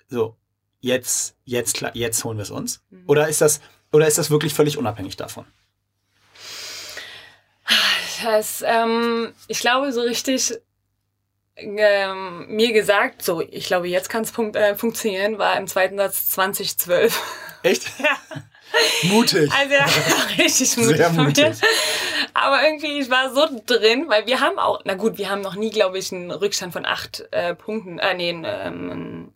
[0.08, 0.36] so,
[0.80, 2.80] jetzt, jetzt, jetzt holen wir es uns?
[2.90, 3.02] Mhm.
[3.08, 3.60] Oder ist das,
[3.92, 5.44] oder ist das wirklich völlig unabhängig davon?
[8.24, 10.54] Das, ähm, ich glaube, so richtig
[11.60, 15.96] ähm, mir gesagt, so, ich glaube, jetzt kann es fun äh, funktionieren, war im zweiten
[15.96, 17.20] Satz 2012.
[17.62, 17.86] Echt?
[19.04, 19.50] Mutig.
[19.52, 19.86] Also ja,
[20.38, 20.96] richtig mutig.
[20.96, 21.22] Sehr von mir.
[21.24, 21.46] mutig.
[22.34, 25.54] Aber irgendwie, ich war so drin, weil wir haben auch, na gut, wir haben noch
[25.54, 29.32] nie, glaube ich, einen Rückstand von acht äh, Punkten, äh, nee, ähm,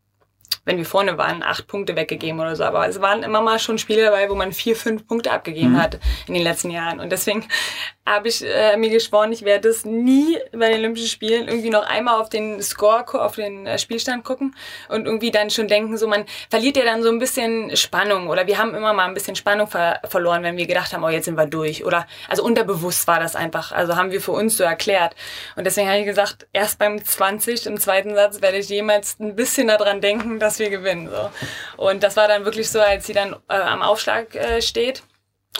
[0.64, 2.64] wenn wir vorne waren, acht Punkte weggegeben oder so.
[2.64, 5.98] Aber es waren immer mal schon Spiele dabei, wo man vier, fünf Punkte abgegeben hat
[6.26, 7.00] in den letzten Jahren.
[7.00, 7.48] Und deswegen
[8.06, 11.86] habe ich äh, mir geschworen, ich werde es nie bei den Olympischen Spielen irgendwie noch
[11.86, 14.56] einmal auf den Score, auf den äh, Spielstand gucken
[14.88, 18.46] und irgendwie dann schon denken, so man verliert ja dann so ein bisschen Spannung oder
[18.48, 21.26] wir haben immer mal ein bisschen Spannung ver verloren, wenn wir gedacht haben, oh jetzt
[21.26, 24.64] sind wir durch oder also unterbewusst war das einfach, also haben wir für uns so
[24.64, 25.14] erklärt
[25.54, 29.36] und deswegen habe ich gesagt, erst beim 20 im zweiten Satz werde ich jemals ein
[29.36, 31.30] bisschen daran denken, dass wir gewinnen so
[31.76, 35.02] und das war dann wirklich so, als sie dann äh, am Aufschlag äh, steht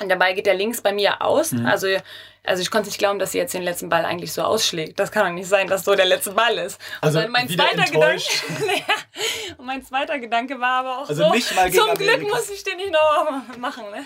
[0.01, 1.53] und der Ball geht ja links bei mir aus.
[1.53, 1.67] Mhm.
[1.67, 1.87] Also,
[2.45, 4.99] also ich konnte nicht glauben, dass sie jetzt den letzten Ball eigentlich so ausschlägt.
[4.99, 6.81] Das kann doch nicht sein, dass so der letzte Ball ist.
[7.03, 7.95] Und Also mein zweiter Gedanke.
[7.95, 8.43] enttäuscht.
[8.67, 8.95] ja,
[9.59, 11.31] und mein zweiter Gedanke war aber auch Also so.
[11.31, 13.29] nicht mal gegen zum Glück muss ich den nicht noch
[13.59, 13.85] machen.
[13.93, 14.05] Ne?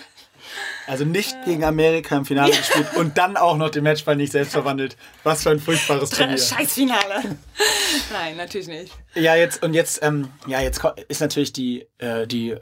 [0.87, 4.53] Also nicht gegen Amerika im Finale gespielt und dann auch noch den Matchball nicht selbst
[4.53, 4.95] verwandelt.
[5.23, 6.37] Was für ein furchtbares Turnier.
[6.37, 7.37] Scheißfinale.
[8.13, 8.93] Nein, natürlich nicht.
[9.13, 12.55] Ja, jetzt und jetzt, ähm, ja, jetzt ist natürlich die, äh, die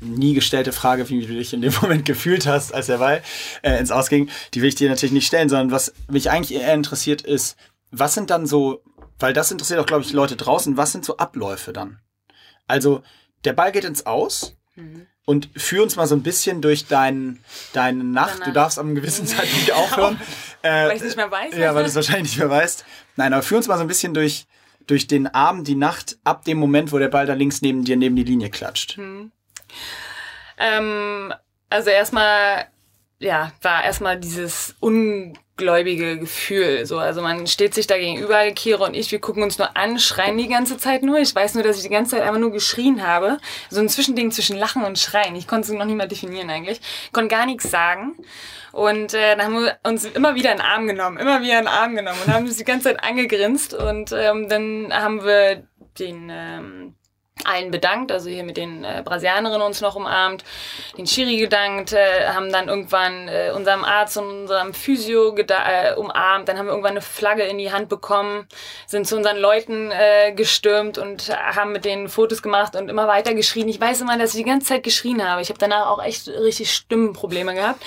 [0.00, 3.22] nie gestellte Frage, wie du dich in dem Moment gefühlt hast, als der Ball
[3.62, 4.30] äh, ins Ausging.
[4.54, 7.56] Die will ich dir natürlich nicht stellen, sondern was mich eigentlich eher interessiert ist,
[7.90, 8.82] was sind dann so,
[9.18, 11.98] weil das interessiert auch, glaube ich, Leute draußen, was sind so Abläufe dann?
[12.68, 13.02] Also,
[13.44, 14.56] der Ball geht ins Aus
[15.26, 17.40] und führ uns mal so ein bisschen durch dein,
[17.74, 18.36] deine Nacht.
[18.36, 18.54] Du Danach.
[18.54, 20.18] darfst am gewissen Zeitpunkt aufhören.
[20.62, 21.54] Äh, Weil ich es nicht mehr weiß.
[21.56, 22.84] ja, weil du es wahrscheinlich nicht mehr weißt.
[23.14, 24.46] Nein, aber führ uns mal so ein bisschen durch,
[24.88, 27.96] durch den Abend, die Nacht, ab dem Moment, wo der Ball da links neben dir,
[27.96, 28.98] neben die Linie klatscht.
[30.58, 31.32] Ähm,
[31.70, 32.66] also erstmal,
[33.18, 36.84] ja, war erstmal dieses ungläubige Gefühl.
[36.84, 39.98] So, also man steht sich da gegenüber, Kira und ich, wir gucken uns nur an,
[39.98, 41.18] schreien die ganze Zeit nur.
[41.18, 43.38] Ich weiß nur, dass ich die ganze Zeit einfach nur geschrien habe.
[43.70, 45.34] So ein Zwischending zwischen Lachen und Schreien.
[45.34, 46.80] Ich konnte es noch nicht mal definieren eigentlich.
[47.12, 48.16] Konnte gar nichts sagen.
[48.72, 51.64] Und äh, dann haben wir uns immer wieder in den Arm genommen, immer wieder in
[51.64, 53.72] den Arm genommen und haben uns die ganze Zeit angegrinst.
[53.72, 55.66] Und ähm, dann haben wir
[55.98, 56.94] den ähm,
[57.44, 60.42] allen bedankt, also hier mit den äh, Brasilianerinnen uns noch umarmt,
[60.96, 66.48] den Schiri gedankt, äh, haben dann irgendwann äh, unserem Arzt und unserem Physio äh, umarmt,
[66.48, 68.46] dann haben wir irgendwann eine Flagge in die Hand bekommen,
[68.86, 73.34] sind zu unseren Leuten äh, gestürmt und haben mit denen Fotos gemacht und immer weiter
[73.34, 73.68] geschrien.
[73.68, 75.42] Ich weiß immer, dass ich die ganze Zeit geschrien habe.
[75.42, 77.82] Ich habe danach auch echt richtig Stimmenprobleme gehabt.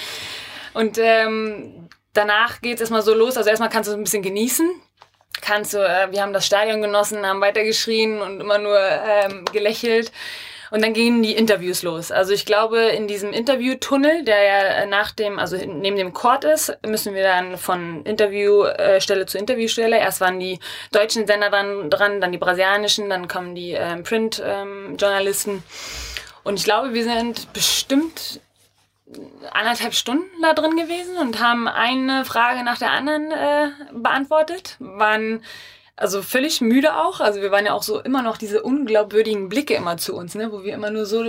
[0.73, 3.37] Und ähm, danach geht's erstmal so los.
[3.37, 4.69] Also erstmal kannst du es ein bisschen genießen.
[5.41, 9.45] Kannst du, äh, wir haben das Stadion genossen, haben weiter geschrien und immer nur ähm,
[9.45, 10.11] gelächelt.
[10.71, 12.11] Und dann gingen die Interviews los.
[12.11, 16.77] Also ich glaube, in diesem Interviewtunnel, der ja nach dem, also neben dem Court ist,
[16.85, 19.97] müssen wir dann von Interviewstelle zu Interviewstelle.
[19.97, 20.59] Erst waren die
[20.91, 25.63] deutschen Sender dann dran, dann die brasilianischen, dann kommen die ähm, Print-Journalisten.
[26.43, 28.39] Und ich glaube, wir sind bestimmt
[29.51, 34.75] anderthalb Stunden da drin gewesen und haben eine Frage nach der anderen äh, beantwortet.
[34.79, 35.41] Waren
[35.99, 37.19] also völlig müde auch.
[37.19, 40.51] Also wir waren ja auch so immer noch diese unglaubwürdigen Blicke immer zu uns, ne,
[40.51, 41.25] wo wir immer nur so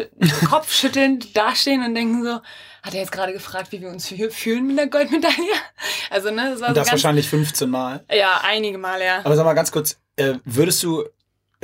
[0.48, 2.40] kopfschüttelnd dastehen und denken so,
[2.82, 5.34] hat er jetzt gerade gefragt, wie wir uns fühlen mit der Goldmedaille?
[6.12, 8.04] Also, ne, das war und das so wahrscheinlich 15 Mal.
[8.12, 9.20] Ja, einige Mal, ja.
[9.22, 11.04] Aber sag mal ganz kurz, äh, würdest du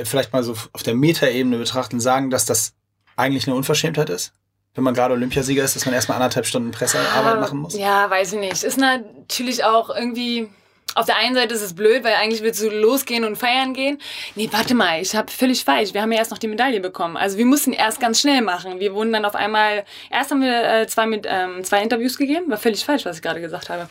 [0.01, 2.73] vielleicht mal so auf der Metaebene betrachten, sagen, dass das
[3.17, 4.31] eigentlich eine Unverschämtheit ist?
[4.77, 7.75] Wenn man gerade Olympiasieger ist, dass man erstmal anderthalb Stunden Pressearbeit machen muss?
[7.75, 8.61] Ja, weiß ich nicht.
[8.61, 10.49] Ist natürlich auch irgendwie
[10.97, 13.99] auf der einen Seite ist es blöd, weil eigentlich willst du losgehen und feiern gehen.
[14.35, 15.93] Nee, warte mal, ich habe völlig falsch.
[15.93, 17.17] Wir haben ja erst noch die Medaille bekommen.
[17.17, 18.79] Also wir mussten erst ganz schnell machen.
[18.79, 22.49] Wir wurden dann auf einmal, erst haben wir äh, zwei, mit, ähm, zwei Interviews gegeben.
[22.49, 23.87] War völlig falsch, was ich gerade gesagt habe.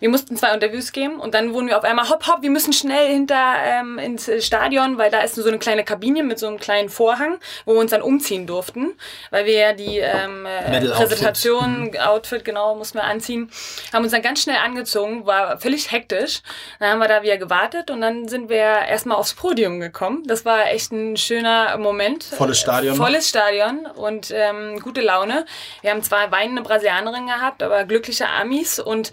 [0.00, 2.72] Wir mussten zwei Interviews geben und dann wurden wir auf einmal, hopp, hopp, wir müssen
[2.72, 6.58] schnell hinter ähm, ins Stadion, weil da ist so eine kleine Kabine mit so einem
[6.58, 8.92] kleinen Vorhang, wo wir uns dann umziehen durften,
[9.30, 12.00] weil wir ja die ähm, Präsentation, Outfit.
[12.00, 13.50] Outfit, genau, mussten wir anziehen.
[13.92, 16.41] Haben uns dann ganz schnell angezogen, war völlig hektisch.
[16.78, 20.24] Dann haben wir da wieder gewartet und dann sind wir erstmal aufs Podium gekommen.
[20.26, 22.24] Das war echt ein schöner Moment.
[22.24, 22.96] Volles Stadion.
[22.96, 25.46] Volles Stadion und ähm, gute Laune.
[25.80, 29.12] Wir haben zwar weinende Brasilianerinnen gehabt, aber glückliche Amis und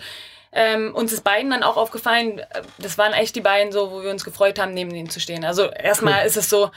[0.52, 2.46] ähm, uns ist beiden dann auch aufgefallen, äh,
[2.80, 5.46] das waren echt die beiden so, wo wir uns gefreut haben, neben denen zu stehen.
[5.46, 6.28] Also erstmal cool.
[6.28, 6.72] ist es so,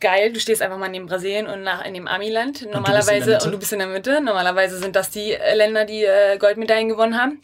[0.00, 3.46] geil, du stehst einfach mal neben Brasilien und nach in dem Amiland normalerweise und du,
[3.46, 4.20] und du bist in der Mitte.
[4.20, 7.40] Normalerweise sind das die Länder, die äh, Goldmedaillen gewonnen haben.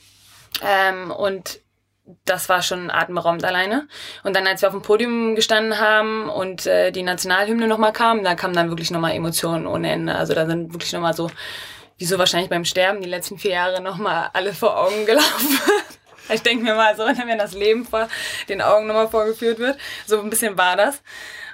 [0.63, 1.61] Ähm, und
[2.25, 3.89] das war schon atemberaubend alleine.
[4.23, 8.23] Und dann, als wir auf dem Podium gestanden haben und äh, die Nationalhymne nochmal kam,
[8.25, 10.15] da kamen dann wirklich nochmal Emotionen ohne Ende.
[10.15, 11.31] Also da sind wirklich nochmal so,
[11.97, 15.59] wie so wahrscheinlich beim Sterben, die letzten vier Jahre nochmal alle vor Augen gelaufen.
[16.29, 18.09] ich denke mir mal so, wenn das Leben vor
[18.49, 19.79] den Augen nochmal vorgeführt wird.
[20.07, 21.03] So ein bisschen war das.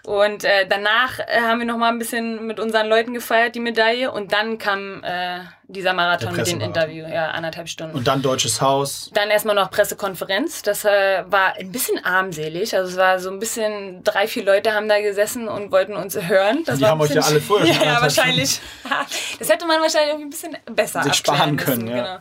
[0.05, 3.61] Und äh, danach äh, haben wir noch mal ein bisschen mit unseren Leuten gefeiert, die
[3.61, 4.11] Medaille.
[4.11, 7.97] Und dann kam äh, dieser Marathon mit dem Interview, ja, anderthalb Stunden.
[7.97, 9.11] Und dann Deutsches Haus.
[9.13, 10.63] Dann erstmal noch Pressekonferenz.
[10.63, 12.75] Das äh, war ein bisschen armselig.
[12.75, 16.17] Also es war so ein bisschen, drei, vier Leute haben da gesessen und wollten uns
[16.17, 16.63] hören.
[16.65, 18.61] Das die haben euch ja alle vorher schon Ja, wahrscheinlich.
[19.39, 21.95] das hätte man wahrscheinlich irgendwie ein bisschen besser Sich sparen können, ja.
[21.95, 22.19] Genau.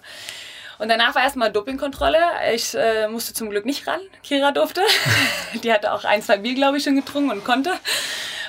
[0.80, 2.18] Und danach war erstmal Dopingkontrolle.
[2.54, 4.00] Ich äh, musste zum Glück nicht ran.
[4.24, 4.82] Kira durfte.
[5.64, 7.72] Die hatte auch ein, zwei Bier, glaube ich, schon getrunken und konnte.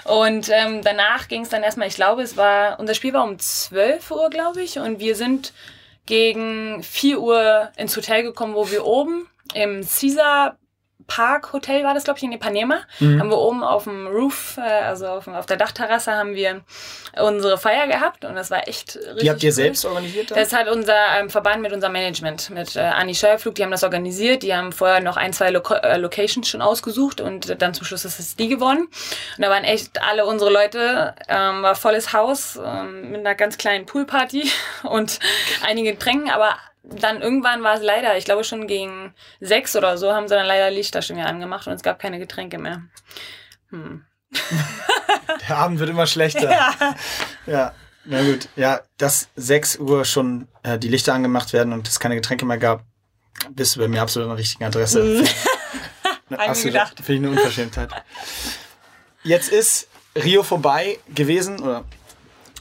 [0.05, 3.39] Und ähm, danach ging es dann erstmal, ich glaube, es war, unser Spiel war um
[3.39, 4.79] 12 Uhr, glaube ich.
[4.79, 5.53] Und wir sind
[6.07, 10.57] gegen 4 Uhr ins Hotel gekommen, wo wir oben im Caesar
[11.11, 12.83] Park Hotel war das, glaube ich, in Ipanema.
[13.01, 13.19] Mhm.
[13.19, 16.61] Haben wir oben auf dem Roof, äh, also auf, auf, der Dachterrasse, haben wir
[17.21, 19.19] unsere Feier gehabt und das war echt richtig.
[19.21, 19.55] Die habt ihr cool.
[19.55, 20.31] selbst organisiert?
[20.31, 20.39] Dann?
[20.39, 23.83] Das hat unser ähm, Verband mit unserem Management, mit äh, Anni Scheuerflug, die haben das
[23.83, 24.45] organisiert.
[24.45, 28.05] Die haben vorher noch ein, zwei Loco äh, Locations schon ausgesucht und dann zum Schluss
[28.05, 28.83] ist es die gewonnen.
[28.83, 33.59] Und da waren echt alle unsere Leute, ähm, war volles Haus ähm, mit einer ganz
[33.59, 34.49] kleinen Poolparty
[34.85, 35.19] und
[35.67, 40.13] einigen Getränken, aber dann irgendwann war es leider, ich glaube schon gegen sechs oder so,
[40.13, 42.83] haben sie dann leider Lichter schon wieder angemacht und es gab keine Getränke mehr.
[43.71, 44.05] Hm.
[45.49, 46.51] Der Abend wird immer schlechter.
[46.51, 46.75] Ja.
[47.47, 47.75] ja.
[48.05, 52.15] Na gut, ja, dass 6 Uhr schon äh, die Lichter angemacht werden und es keine
[52.15, 52.85] Getränke mehr gab,
[53.51, 55.03] bist du bei mir absolut an der richtigen Adresse.
[55.03, 55.27] Mhm.
[56.39, 57.91] Finde ich eine Unverschämtheit.
[59.23, 61.85] Jetzt ist Rio vorbei gewesen, oder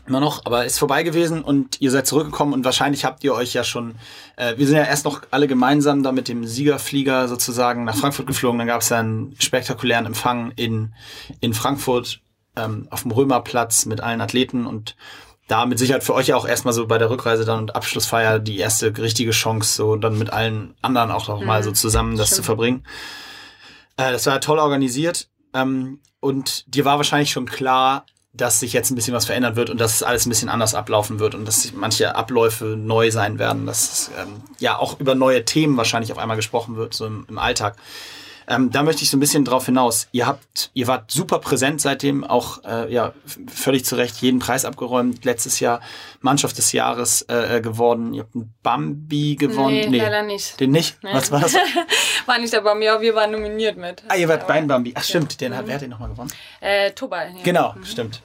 [0.10, 3.54] immer noch, aber ist vorbei gewesen und ihr seid zurückgekommen und wahrscheinlich habt ihr euch
[3.54, 3.96] ja schon,
[4.36, 8.28] äh, wir sind ja erst noch alle gemeinsam da mit dem Siegerflieger sozusagen nach Frankfurt
[8.28, 10.94] geflogen, dann gab es ja einen spektakulären Empfang in,
[11.40, 12.22] in Frankfurt
[12.56, 14.96] ähm, auf dem Römerplatz mit allen Athleten und
[15.48, 18.40] da mit Sicherheit für euch ja auch erstmal so bei der Rückreise dann und Abschlussfeier
[18.40, 21.48] die erste richtige Chance, so dann mit allen anderen auch noch mhm.
[21.48, 22.36] mal so zusammen das Stimmt.
[22.36, 22.84] zu verbringen.
[23.98, 28.92] Äh, das war toll organisiert ähm, und dir war wahrscheinlich schon klar, dass sich jetzt
[28.92, 31.72] ein bisschen was verändern wird und dass alles ein bisschen anders ablaufen wird und dass
[31.74, 36.38] manche Abläufe neu sein werden, dass ähm, ja auch über neue Themen wahrscheinlich auf einmal
[36.38, 37.76] gesprochen wird, so im, im Alltag.
[38.50, 40.08] Ähm, da möchte ich so ein bisschen drauf hinaus.
[40.12, 43.14] Ihr habt, ihr wart super präsent seitdem, auch äh, ja
[43.48, 45.24] völlig zu Recht jeden Preis abgeräumt.
[45.24, 45.82] Letztes Jahr
[46.22, 48.16] Mannschaft des Jahres äh, äh geworden.
[48.16, 49.76] Ihr habt einen Bambi gewonnen.
[49.76, 50.60] Nee, nee leider nicht.
[50.60, 50.98] Den nicht?
[51.04, 51.12] Nee.
[51.14, 51.54] Was war das?
[52.26, 54.02] war nicht der Bambi, aber wir waren nominiert mit.
[54.08, 54.94] Ah, ihr wart beim Bambi.
[54.96, 55.68] Ach stimmt, den hat, mhm.
[55.68, 56.32] wer hat den nochmal gewonnen?
[56.60, 57.28] Äh, Tobal.
[57.28, 57.44] Ja.
[57.44, 57.86] Genau, mhm.
[57.86, 58.24] stimmt.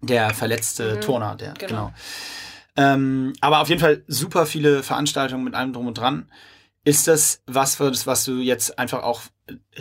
[0.00, 1.00] Der verletzte mhm.
[1.02, 1.68] Turner, der, genau.
[1.68, 1.92] genau.
[2.74, 6.26] Ähm, aber auf jeden Fall super viele Veranstaltungen mit allem drum und dran.
[6.84, 9.22] Ist das was, was du jetzt einfach auch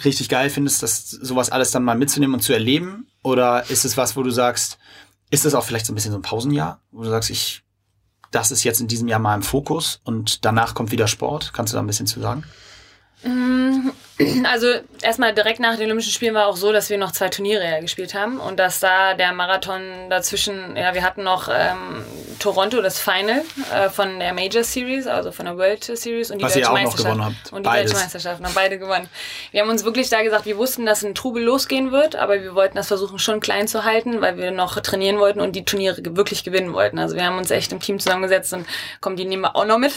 [0.03, 3.07] richtig geil findest, das sowas alles dann mal mitzunehmen und zu erleben?
[3.23, 4.77] Oder ist es was, wo du sagst,
[5.31, 7.63] ist das auch vielleicht so ein bisschen so ein Pausenjahr, wo du sagst, ich,
[8.31, 11.53] das ist jetzt in diesem Jahr mal im Fokus und danach kommt wieder Sport?
[11.53, 12.43] Kannst du da ein bisschen zu sagen?
[14.25, 14.67] Mm, also
[15.01, 18.13] erstmal direkt nach den Olympischen Spielen war auch so, dass wir noch zwei Turniere gespielt
[18.13, 22.03] haben und dass da der Marathon dazwischen, ja, wir hatten noch ähm,
[22.39, 23.43] Toronto das Final
[23.73, 27.51] äh, von der Major Series, also von der World Series und die Was Deutsche Meisterschaft.
[27.51, 27.91] Und die Beides.
[27.91, 29.07] Deutsche Meisterschaft haben beide gewonnen.
[29.51, 32.55] Wir haben uns wirklich da gesagt, wir wussten, dass ein Trubel losgehen wird, aber wir
[32.55, 35.97] wollten das versuchen schon klein zu halten, weil wir noch trainieren wollten und die Turniere
[36.15, 36.97] wirklich gewinnen wollten.
[36.97, 38.65] Also wir haben uns echt im Team zusammengesetzt und
[38.99, 39.93] kommen, die nehmen wir auch noch mit.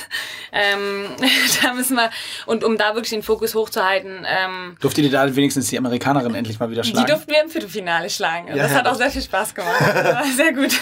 [0.52, 1.06] Ähm,
[1.62, 2.10] da müssen wir,
[2.46, 6.58] und um da wirklich den Fokus hochzuhalten, ähm, Durftet ihr da wenigstens die Amerikanerin endlich
[6.60, 7.08] mal wieder die schlagen?
[7.08, 8.48] durften wir im Viertelfinale schlagen.
[8.48, 8.92] Ja, das hat ja.
[8.92, 9.80] auch sehr viel Spaß gemacht.
[9.80, 10.72] War sehr gut.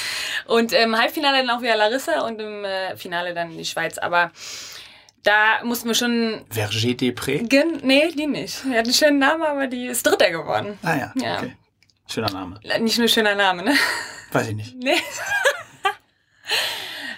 [0.46, 3.98] Und im Halbfinale dann auch wieder Larissa und im äh, Finale dann die Schweiz.
[3.98, 4.32] Aber
[5.22, 6.44] da mussten wir schon.
[6.50, 7.46] Verger Depré?
[7.84, 8.64] Nee, die nicht.
[8.64, 10.76] Die hat einen schönen Namen, aber die ist Dritter geworden.
[10.82, 11.36] Ah ja, Ja.
[11.38, 11.56] okay.
[12.08, 12.58] Schöner Name.
[12.80, 13.74] Nicht nur schöner Name, ne?
[14.32, 14.74] Weiß ich nicht.
[14.76, 14.96] Nee.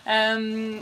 [0.06, 0.80] ähm,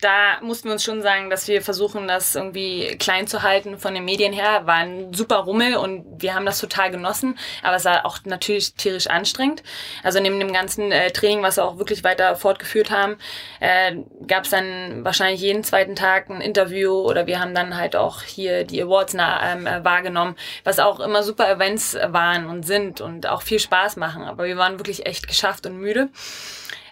[0.00, 3.94] da mussten wir uns schon sagen, dass wir versuchen, das irgendwie klein zu halten von
[3.94, 4.66] den Medien her.
[4.66, 7.38] War ein super Rummel und wir haben das total genossen.
[7.62, 9.62] Aber es war auch natürlich tierisch anstrengend.
[10.02, 13.16] Also neben dem ganzen äh, Training, was wir auch wirklich weiter fortgeführt haben,
[13.60, 13.96] äh,
[14.26, 18.22] gab es dann wahrscheinlich jeden zweiten Tag ein Interview oder wir haben dann halt auch
[18.22, 23.00] hier die Awards na, ähm, äh, wahrgenommen, was auch immer super Events waren und sind
[23.00, 24.24] und auch viel Spaß machen.
[24.24, 26.08] Aber wir waren wirklich echt geschafft und müde.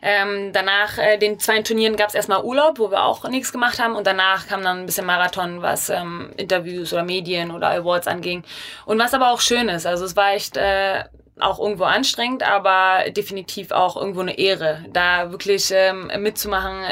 [0.02, 3.78] Ähm, danach äh, den zwei Turnieren gab es erstmal Urlaub, wo wir auch nichts gemacht
[3.78, 8.06] haben und danach kam dann ein bisschen Marathon, was ähm, Interviews oder Medien oder Awards
[8.06, 8.44] anging.
[8.86, 9.86] Und was aber auch schön ist.
[9.86, 11.04] Also es war echt äh,
[11.40, 16.84] auch irgendwo anstrengend, aber definitiv auch irgendwo eine Ehre, da wirklich ähm, mitzumachen,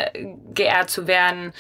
[0.54, 1.52] geehrt zu werden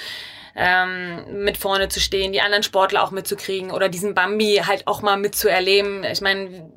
[0.56, 5.02] ähm, mit vorne zu stehen, die anderen Sportler auch mitzukriegen oder diesen Bambi halt auch
[5.02, 6.02] mal mitzuerleben.
[6.04, 6.72] Ich meine,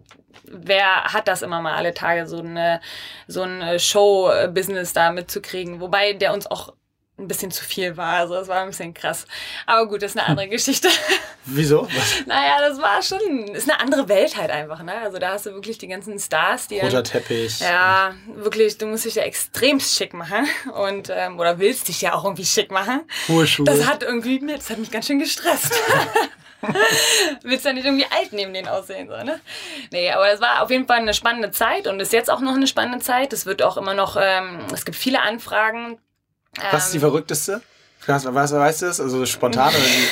[0.52, 2.82] wer hat das immer mal alle Tage, so, eine,
[3.28, 5.80] so ein äh, Show-Business da mitzukriegen?
[5.80, 6.74] Wobei der uns auch
[7.20, 8.18] ein bisschen zu viel war.
[8.18, 9.28] Also das war ein bisschen krass.
[9.66, 10.88] Aber gut, das ist eine andere Geschichte.
[11.46, 11.84] Wieso?
[11.84, 12.26] Was?
[12.26, 14.94] naja, das war schon, ist eine andere Welt halt einfach, ne?
[15.04, 17.60] Also da hast du wirklich die ganzen Stars, die Roter Teppich.
[17.60, 22.14] ja, wirklich, du musst dich ja extrem schick machen und ähm, oder willst dich ja
[22.14, 23.02] auch irgendwie schick machen.
[23.28, 23.66] Hohe Schuhe.
[23.66, 25.74] Das hat irgendwie, das hat mich ganz schön gestresst.
[27.50, 29.40] Willst ja nicht irgendwie alt neben denen aussehen, so, ne?
[29.92, 32.56] Nee, aber das war auf jeden Fall eine spannende Zeit und ist jetzt auch noch
[32.56, 33.34] eine spannende Zeit.
[33.34, 35.98] Es wird auch immer noch, ähm, es gibt viele Anfragen.
[36.72, 37.62] Was ist die verrückteste?
[38.06, 39.00] Was, was, weißt du das?
[39.00, 40.08] Also spontan oder wie?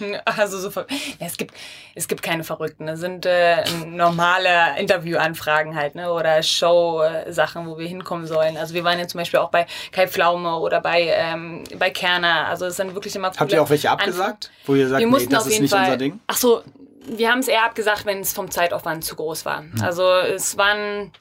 [0.24, 0.86] Also so ja,
[1.26, 1.54] es gibt
[1.94, 2.88] es gibt keine Verrückten.
[2.88, 6.10] Es sind äh, normale Interviewanfragen halt, ne?
[6.10, 8.56] Oder Show-Sachen, wo wir hinkommen sollen.
[8.56, 12.46] Also wir waren jetzt zum Beispiel auch bei Kai Pflaume oder bei ähm, bei Kerner.
[12.46, 14.50] Also es sind wirklich immer Habt ihr auch welche abgesagt?
[14.64, 15.84] Wo ihr sagt, wir nee, das ist nicht Fall.
[15.84, 16.20] unser Ding?
[16.26, 16.62] Ach so,
[17.06, 19.60] wir haben es eher abgesagt, wenn es vom Zeitaufwand zu groß war.
[19.60, 19.82] Hm.
[19.82, 21.12] Also es waren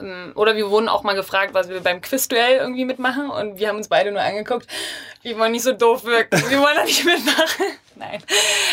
[0.00, 3.68] ähm, oder wir wurden auch mal gefragt, was wir beim Quizduell irgendwie mitmachen und wir
[3.68, 4.66] haben uns beide nur angeguckt.
[5.22, 6.42] Wir wollen nicht so doof wirken.
[6.48, 7.64] Wir wollen da nicht mitmachen.
[7.96, 8.22] Nein.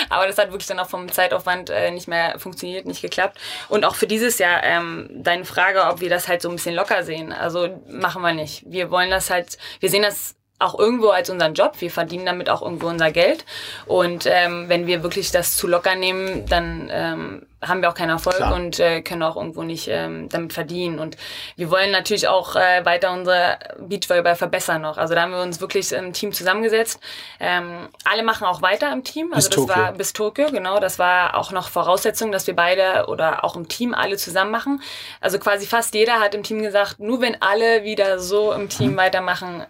[0.10, 3.40] Aber das hat wirklich dann auch vom Zeitaufwand äh, nicht mehr funktioniert, nicht geklappt.
[3.70, 6.76] Und auch für dieses Jahr, ähm, deine Frage, ob wir das halt so ein bisschen
[6.76, 7.34] locker sehen.
[7.34, 8.64] Also machen wir nicht.
[8.68, 11.74] Wir wollen das halt, wir sehen das auch irgendwo als unseren Job.
[11.80, 13.46] Wir verdienen damit auch irgendwo unser Geld.
[13.86, 18.12] Und ähm, wenn wir wirklich das zu locker nehmen, dann ähm, haben wir auch keinen
[18.12, 18.56] Erfolg Klar.
[18.56, 21.00] und äh, können auch irgendwo nicht ähm, damit verdienen.
[21.00, 21.18] Und
[21.56, 24.98] wir wollen natürlich auch äh, weiter unsere Beachvolleyball verbessern noch.
[24.98, 27.00] Also da haben wir uns wirklich im Team zusammengesetzt.
[27.40, 29.34] Ähm, alle machen auch weiter im Team.
[29.34, 29.84] Also Bis das Tokio.
[29.84, 30.80] war bis Tokio, genau.
[30.80, 34.82] Das war auch noch Voraussetzung, dass wir beide oder auch im Team alle zusammen machen.
[35.20, 38.96] Also quasi fast jeder hat im Team gesagt, nur wenn alle wieder so im Team
[38.96, 39.66] weitermachen,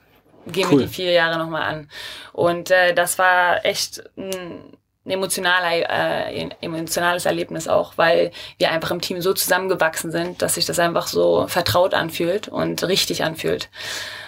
[0.48, 0.80] gehen Cool.
[0.80, 1.90] wir die vier Jahre nochmal an.
[2.34, 5.90] Und äh, das war echt ein emotionaler,
[6.32, 10.80] äh, emotionales Erlebnis auch, weil wir einfach im Team so zusammengewachsen sind, dass sich das
[10.80, 13.70] einfach so vertraut anfühlt und richtig anfühlt.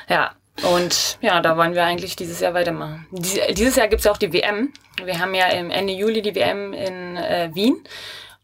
[0.07, 0.32] Ja.
[0.63, 3.05] Und ja, da wollen wir eigentlich dieses Jahr weitermachen.
[3.11, 4.74] Dies, dieses Jahr gibt's ja auch die WM.
[5.03, 7.84] Wir haben ja im Ende Juli die WM in äh, Wien.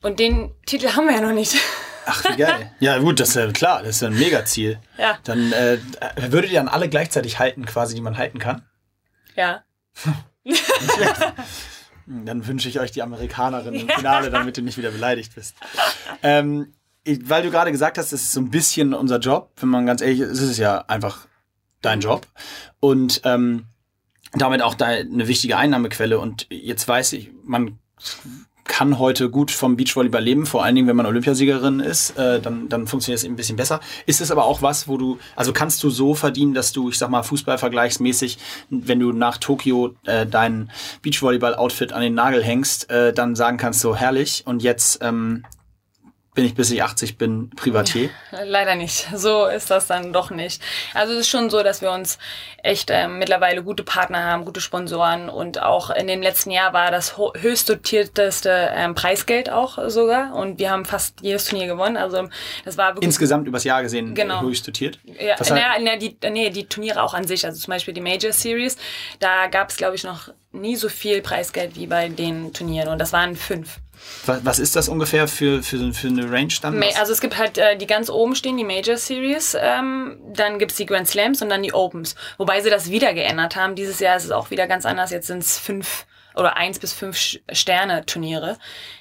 [0.04, 1.56] Und den Titel haben wir ja noch nicht.
[2.06, 2.72] Ach, wie geil.
[2.80, 4.80] ja, gut, das ist ja klar, das ist ja ein Megaziel.
[4.98, 5.18] Ja.
[5.24, 5.78] Dann äh,
[6.30, 8.64] würdet ihr dann alle gleichzeitig halten, quasi, die man halten kann?
[9.36, 9.64] ja.
[12.06, 15.56] Dann wünsche ich euch die Amerikanerin im Finale, damit du nicht wieder beleidigt bist.
[16.22, 16.74] Ähm,
[17.06, 20.02] weil du gerade gesagt hast, es ist so ein bisschen unser Job, wenn man ganz
[20.02, 21.28] ehrlich ist, es ist ja einfach
[21.82, 22.28] dein Job.
[22.80, 23.68] Und ähm,
[24.34, 26.20] damit auch deine wichtige Einnahmequelle.
[26.20, 27.80] Und jetzt weiß ich, man
[28.66, 32.70] kann heute gut vom Beachvolleyball leben, vor allen Dingen, wenn man Olympiasiegerin ist, äh, dann,
[32.70, 33.80] dann funktioniert es ein bisschen besser.
[34.06, 36.98] Ist es aber auch was, wo du, also kannst du so verdienen, dass du, ich
[36.98, 38.38] sag mal, Fußballvergleichsmäßig,
[38.70, 43.82] wenn du nach Tokio äh, dein Beachvolleyball-Outfit an den Nagel hängst, äh, dann sagen kannst,
[43.82, 45.44] so herrlich und jetzt ähm,
[46.34, 48.10] bin ich bis ich 80 bin Privatier?
[48.46, 49.08] Leider nicht.
[49.16, 50.62] So ist das dann doch nicht.
[50.94, 52.18] Also es ist schon so, dass wir uns
[52.64, 56.90] echt ähm, mittlerweile gute Partner haben, gute Sponsoren und auch in dem letzten Jahr war
[56.92, 61.98] das höchst dotierteste ähm, Preisgeld auch sogar und wir haben fast jedes Turnier gewonnen.
[61.98, 62.28] Also
[62.66, 64.42] das war wirklich Insgesamt übers Jahr gesehen Genau.
[64.42, 65.00] höchst dotiert?
[65.04, 68.02] Ja, Was naja, na, die, nee, die Turniere auch an sich, also zum Beispiel die
[68.02, 68.78] Major Series,
[69.20, 73.00] da gab es, glaube ich, noch nie so viel Preisgeld wie bei den Turnieren und
[73.00, 73.80] das waren fünf.
[74.26, 76.80] Was, was ist das ungefähr für, für, für eine Range dann?
[76.80, 80.60] Was- Also es gibt halt, äh, die ganz oben stehen, die Major Series, ähm, dann
[80.60, 82.16] gibt's die Grand Slams und dann die Opens.
[82.38, 83.76] Wobei sie das wieder geändert haben.
[83.76, 85.12] Dieses Jahr ist es auch wieder ganz anders.
[85.12, 86.06] Jetzt sind's fünf
[86.36, 88.58] oder eins bis fünf Sch- Sterne-Turniere.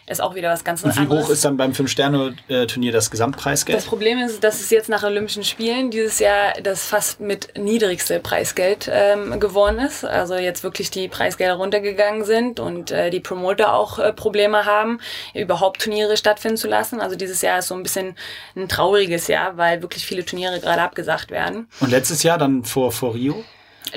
[0.08, 1.26] Ist auch wieder was ganz Und wie anderes.
[1.26, 3.78] hoch ist dann beim Fünf-Sterne-Turnier das Gesamtpreisgeld?
[3.78, 8.18] Das Problem ist, dass es jetzt nach Olympischen Spielen dieses Jahr das fast mit niedrigste
[8.18, 10.04] Preisgeld ähm, geworden ist.
[10.04, 14.98] Also jetzt wirklich die Preisgelder runtergegangen sind und äh, die Promoter auch äh, Probleme haben,
[15.34, 17.00] überhaupt Turniere stattfinden zu lassen.
[17.00, 18.16] Also dieses Jahr ist so ein bisschen
[18.56, 21.68] ein trauriges Jahr, weil wirklich viele Turniere gerade abgesagt werden.
[21.80, 23.44] Und letztes Jahr dann vor, vor Rio?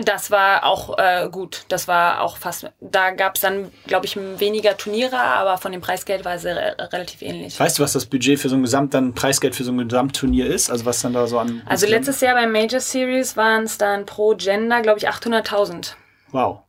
[0.04, 1.66] Das war auch äh, gut.
[1.70, 2.70] Das war auch fast.
[2.82, 6.76] Da gab es dann, glaube ich, weniger Turniere, aber von dem Preisgeld war es re
[6.80, 7.60] relativ ähnlich.
[7.60, 10.48] Weißt du, was das Budget für so ein Gesamt, dann Preisgeld für so ein Gesamtturnier
[10.48, 10.70] ist?
[10.70, 11.62] Also was dann da so an...
[11.66, 15.94] Also letztes Jahr beim Major Series waren es dann pro Gender, glaube ich, 800.000.
[16.32, 16.60] Wow.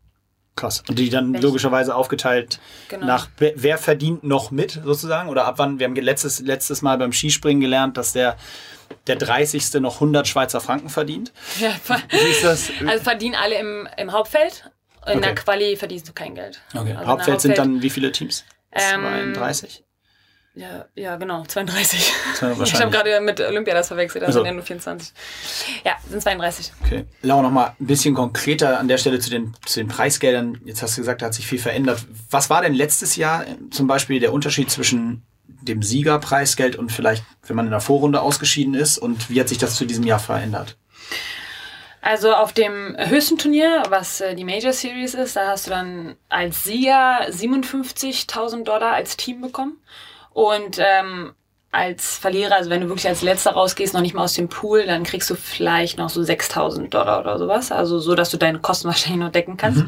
[0.57, 0.83] Krass.
[0.89, 3.07] Und die dann logischerweise aufgeteilt Genau.
[3.07, 5.29] nach, wer, verdient noch mit, sozusagen?
[5.29, 5.79] Oder ab wann?
[5.79, 8.37] Wir haben letztes, letztes Mal beim Skispringen gelernt, dass der,
[9.07, 9.75] der 30.
[9.81, 11.33] noch 100 Schweizer Franken verdient.
[11.61, 11.71] Ja,
[12.87, 14.71] also verdienen alle im, im Hauptfeld.
[15.07, 15.21] In Okay.
[15.21, 16.61] der Quali verdienst du kein Geld.
[16.71, 16.79] Okay.
[16.79, 18.45] Also der Hauptfeld sind Hauptfeld- dann wie viele Teams?
[18.73, 19.85] Ähm, 32?
[20.59, 22.13] Ja, ja, genau, 32.
[22.35, 24.39] Zwei- Ich habe gerade mit Olympia das verwechselt, Also.
[24.41, 25.13] sind ja nur 24.
[25.85, 26.73] Ja, sind 32.
[26.83, 27.05] Okay.
[27.21, 30.59] Laura, noch mal ein bisschen konkreter an der Stelle zu den, zu den Preisgeldern.
[30.65, 32.01] Jetzt hast du gesagt, da hat sich viel verändert.
[32.31, 37.23] Was war denn letztes Jahr äh, zum Beispiel der Unterschied zwischen dem Siegerpreisgeld und vielleicht,
[37.47, 38.97] wenn man in der Vorrunde ausgeschieden ist?
[38.97, 40.79] Und wie hat sich das zu diesem Jahr verändert?
[42.01, 46.17] Also auf dem höchsten Turnier, was äh, die Major Series ist, da hast du dann
[46.31, 49.77] als Sieger 57.000 Dollar als Team bekommen.
[50.37, 51.33] Und ähm,
[51.73, 54.85] als Verlierer, also wenn du wirklich als Letzter rausgehst, noch nicht mal aus dem Pool,
[54.85, 57.73] dann kriegst du vielleicht noch so 6.000 Dollar oder sowas.
[57.73, 59.85] Also so, dass du deine Kosten wahrscheinlich noch decken kannst.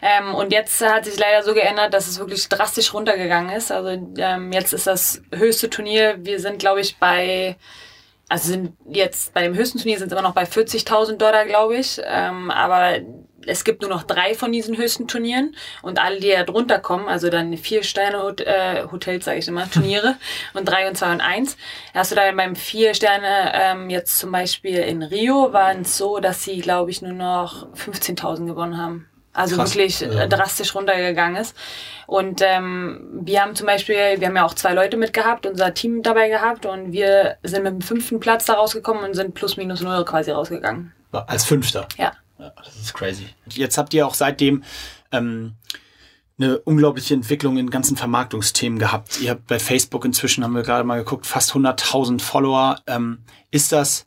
[0.00, 3.70] Ähm, und jetzt hat sich leider so geändert, dass es wirklich drastisch runtergegangen ist.
[3.70, 7.56] Also ähm, jetzt ist das höchste Turnier, wir sind glaube ich bei
[8.30, 11.76] also sind jetzt bei dem höchsten Turnier sind es immer noch bei 40.000 Dollar, glaube
[11.76, 12.00] ich.
[12.02, 12.98] Ähm, aber
[13.46, 17.08] es gibt nur noch drei von diesen höchsten Turnieren und alle, die da drunter kommen,
[17.08, 20.16] also dann vier Sterne Hot- äh, Hotels, sage ich immer, Turniere
[20.54, 21.56] und drei und zwei und eins.
[21.94, 26.18] Hast du da beim vier Sterne ähm, jetzt zum Beispiel in Rio waren es so,
[26.18, 29.08] dass sie, glaube ich, nur noch 15.000 gewonnen haben.
[29.34, 29.70] Also Krass.
[29.74, 31.56] wirklich äh, drastisch runtergegangen ist.
[32.06, 36.02] Und ähm, wir haben zum Beispiel, wir haben ja auch zwei Leute mitgehabt, unser Team
[36.02, 39.80] dabei gehabt und wir sind mit dem fünften Platz da rausgekommen und sind plus minus
[39.80, 40.92] null quasi rausgegangen.
[41.12, 41.86] Als Fünfter.
[41.96, 42.12] Ja.
[42.56, 43.26] Das ist crazy.
[43.50, 44.64] Jetzt habt ihr auch seitdem
[45.10, 45.54] ähm,
[46.38, 49.20] eine unglaubliche Entwicklung in ganzen Vermarktungsthemen gehabt.
[49.20, 52.80] Ihr habt bei Facebook inzwischen, haben wir gerade mal geguckt, fast 100.000 Follower.
[52.86, 53.18] Ähm,
[53.50, 54.06] ist das,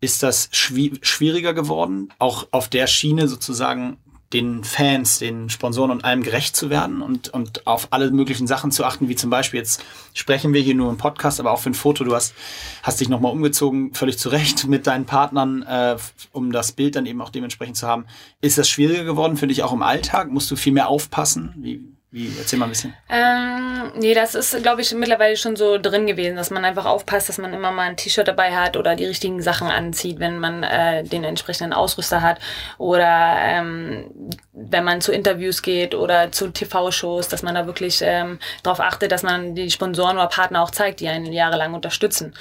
[0.00, 3.98] ist das schwi schwieriger geworden, auch auf der Schiene sozusagen
[4.32, 8.72] den Fans, den Sponsoren und allem gerecht zu werden und, und auf alle möglichen Sachen
[8.72, 11.70] zu achten, wie zum Beispiel jetzt sprechen wir hier nur im Podcast, aber auch für
[11.70, 12.02] ein Foto.
[12.02, 12.34] Du hast,
[12.82, 15.96] hast dich nochmal umgezogen, völlig zurecht mit deinen Partnern, äh,
[16.32, 18.06] um das Bild dann eben auch dementsprechend zu haben.
[18.40, 20.30] Ist das schwieriger geworden für dich auch im Alltag?
[20.30, 21.54] Musst du viel mehr aufpassen?
[21.56, 22.94] Wie, wie, erzähl mal ein bisschen.
[23.08, 27.28] Ähm, nee, das ist, glaube ich, mittlerweile schon so drin gewesen, dass man einfach aufpasst,
[27.28, 30.62] dass man immer mal ein T-Shirt dabei hat oder die richtigen Sachen anzieht, wenn man
[30.62, 32.38] äh, den entsprechenden Ausrüster hat.
[32.78, 34.06] Oder ähm,
[34.52, 39.10] wenn man zu Interviews geht oder zu TV-Shows, dass man da wirklich ähm, darauf achtet,
[39.10, 42.34] dass man die Sponsoren oder Partner auch zeigt, die einen jahrelang unterstützen.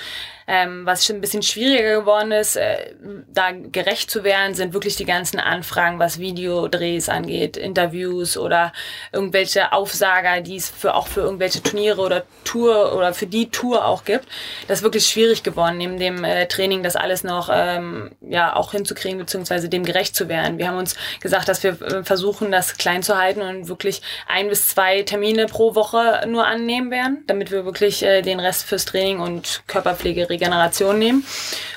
[0.48, 2.94] Ähm, was schon ein bisschen schwieriger geworden ist, äh,
[3.34, 8.72] da gerecht zu werden, sind wirklich die ganzen Anfragen, was Videodrehs angeht, Interviews oder
[9.12, 13.86] irgendwelche Aufsager, die es für auch für irgendwelche Turniere oder Tour oder für die Tour
[13.86, 14.28] auch gibt.
[14.68, 18.72] Das ist wirklich schwierig geworden, neben dem äh, Training das alles noch ähm, ja auch
[18.72, 20.58] hinzukriegen beziehungsweise dem gerecht zu werden.
[20.58, 24.50] Wir haben uns gesagt, dass wir äh, versuchen, das klein zu halten und wirklich ein
[24.50, 28.86] bis zwei Termine pro Woche nur annehmen werden, damit wir wirklich äh, den Rest fürs
[28.86, 31.26] Training und Körperpflege, Regeneration nehmen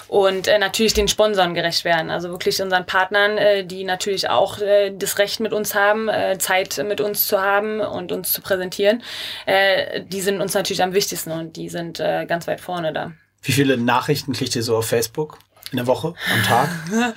[0.09, 2.11] und äh, natürlich den Sponsoren gerecht werden.
[2.11, 6.39] Also wirklich unseren Partnern, äh, die natürlich auch äh, das Recht mit uns haben, äh,
[6.39, 9.03] Zeit mit uns zu haben und uns zu präsentieren.
[9.47, 13.13] Äh, die sind uns natürlich am wichtigsten und die sind äh, ganz weit vorne da.
[13.43, 15.39] Wie viele Nachrichten kriegt ihr so auf Facebook
[15.71, 16.69] in der Woche, am Tag?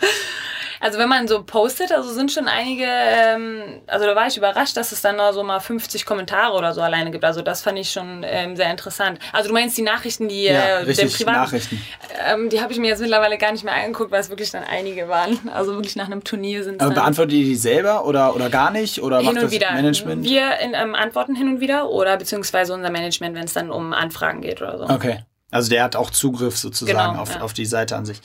[0.82, 4.75] Also wenn man so postet, also sind schon einige, ähm, also da war ich überrascht,
[4.75, 7.23] dass es dann noch so mal 50 Kommentare oder so alleine gibt.
[7.23, 9.19] Also das fand ich schon ähm, sehr interessant.
[9.32, 11.82] Also du meinst die Nachrichten, die Ja, äh, richtig, den privaten, Nachrichten.
[12.27, 14.63] Ähm, die habe ich mir jetzt mittlerweile gar nicht mehr angeguckt, weil es wirklich dann
[14.63, 15.38] einige waren.
[15.53, 18.71] Also wirklich nach einem Turnier sind es Aber beantwortet ihr die selber oder, oder gar
[18.71, 19.03] nicht?
[19.03, 19.71] Oder hin macht und das wieder.
[19.73, 20.23] Management?
[20.23, 23.93] Wir in, ähm, antworten hin und wieder oder beziehungsweise unser Management, wenn es dann um
[23.93, 24.86] Anfragen geht oder so.
[24.86, 25.19] Okay.
[25.51, 27.41] Also der hat auch Zugriff sozusagen Genau, auf, ja.
[27.41, 28.21] auf die Seite an sich.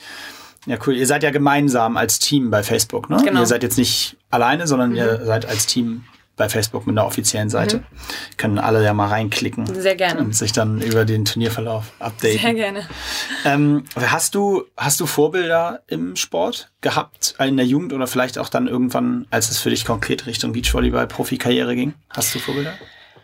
[0.67, 0.95] Ja, cool.
[0.95, 3.17] Ihr seid ja gemeinsam als Team bei Facebook, ne?
[3.23, 3.39] Genau.
[3.39, 6.03] Ihr seid jetzt nicht alleine, sondern ihr seid als Team
[6.35, 7.83] bei Facebook mit einer offiziellen Seite.
[8.37, 9.63] Können alle ja mal reinklicken.
[9.63, 9.81] Mhm.
[9.81, 10.21] Sehr gerne.
[10.21, 12.39] Und sich dann über den Turnierverlauf updaten.
[12.39, 12.87] Sehr gerne.
[13.43, 18.49] Ähm, hast du, hast du Vorbilder im Sport gehabt, in der Jugend oder vielleicht auch
[18.49, 21.95] dann irgendwann, als es für dich konkret Richtung Beachvolleyball Profikarriere ging?
[22.09, 22.73] Hast du Vorbilder?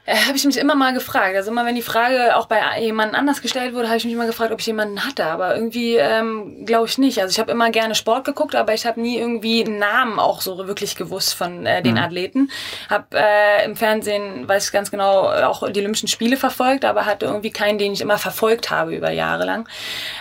[0.06, 1.36] Äh, habe ich mich immer mal gefragt.
[1.36, 4.26] Also immer, wenn die Frage auch bei jemandem anders gestellt wurde, habe ich mich immer
[4.26, 5.26] gefragt, ob ich jemanden hatte.
[5.26, 7.22] Aber irgendwie ähm, glaube ich nicht.
[7.22, 10.42] Also ich habe immer gerne Sport geguckt, aber ich habe nie irgendwie einen Namen auch
[10.42, 12.52] so wirklich gewusst von äh, den Athleten.
[12.90, 17.26] Habe äh, im Fernsehen, weiß ich ganz genau, auch die Olympischen Spiele verfolgt, aber hatte
[17.26, 19.70] irgendwie keinen, den ich immer verfolgt habe über Jahre lang.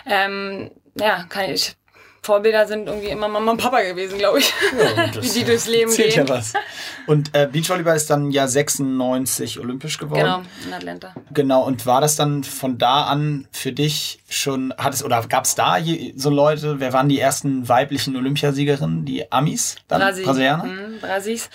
[0.06, 1.74] Ähm, ja, kann ich.
[2.24, 4.52] Vorbilder sind irgendwie immer Mama und Papa gewesen, glaube ich.
[5.20, 6.26] Wie die durchs Leben Zählt gehen.
[6.26, 6.52] ja was.
[7.08, 10.20] Und äh, Beachvolleyball ist dann ja 96 olympisch geworden.
[10.20, 11.14] Genau, in Atlanta.
[11.32, 15.44] Genau, und war das dann von da an für dich schon, hat es, oder gab
[15.44, 19.04] es da je, so Leute, wer waren die ersten weiblichen Olympiasiegerinnen?
[19.04, 19.76] Die Amis?
[19.88, 20.00] Dann?
[20.00, 20.24] Brasil.
[20.24, 20.64] Brasilianer?
[20.64, 21.50] Mhm, Brasis.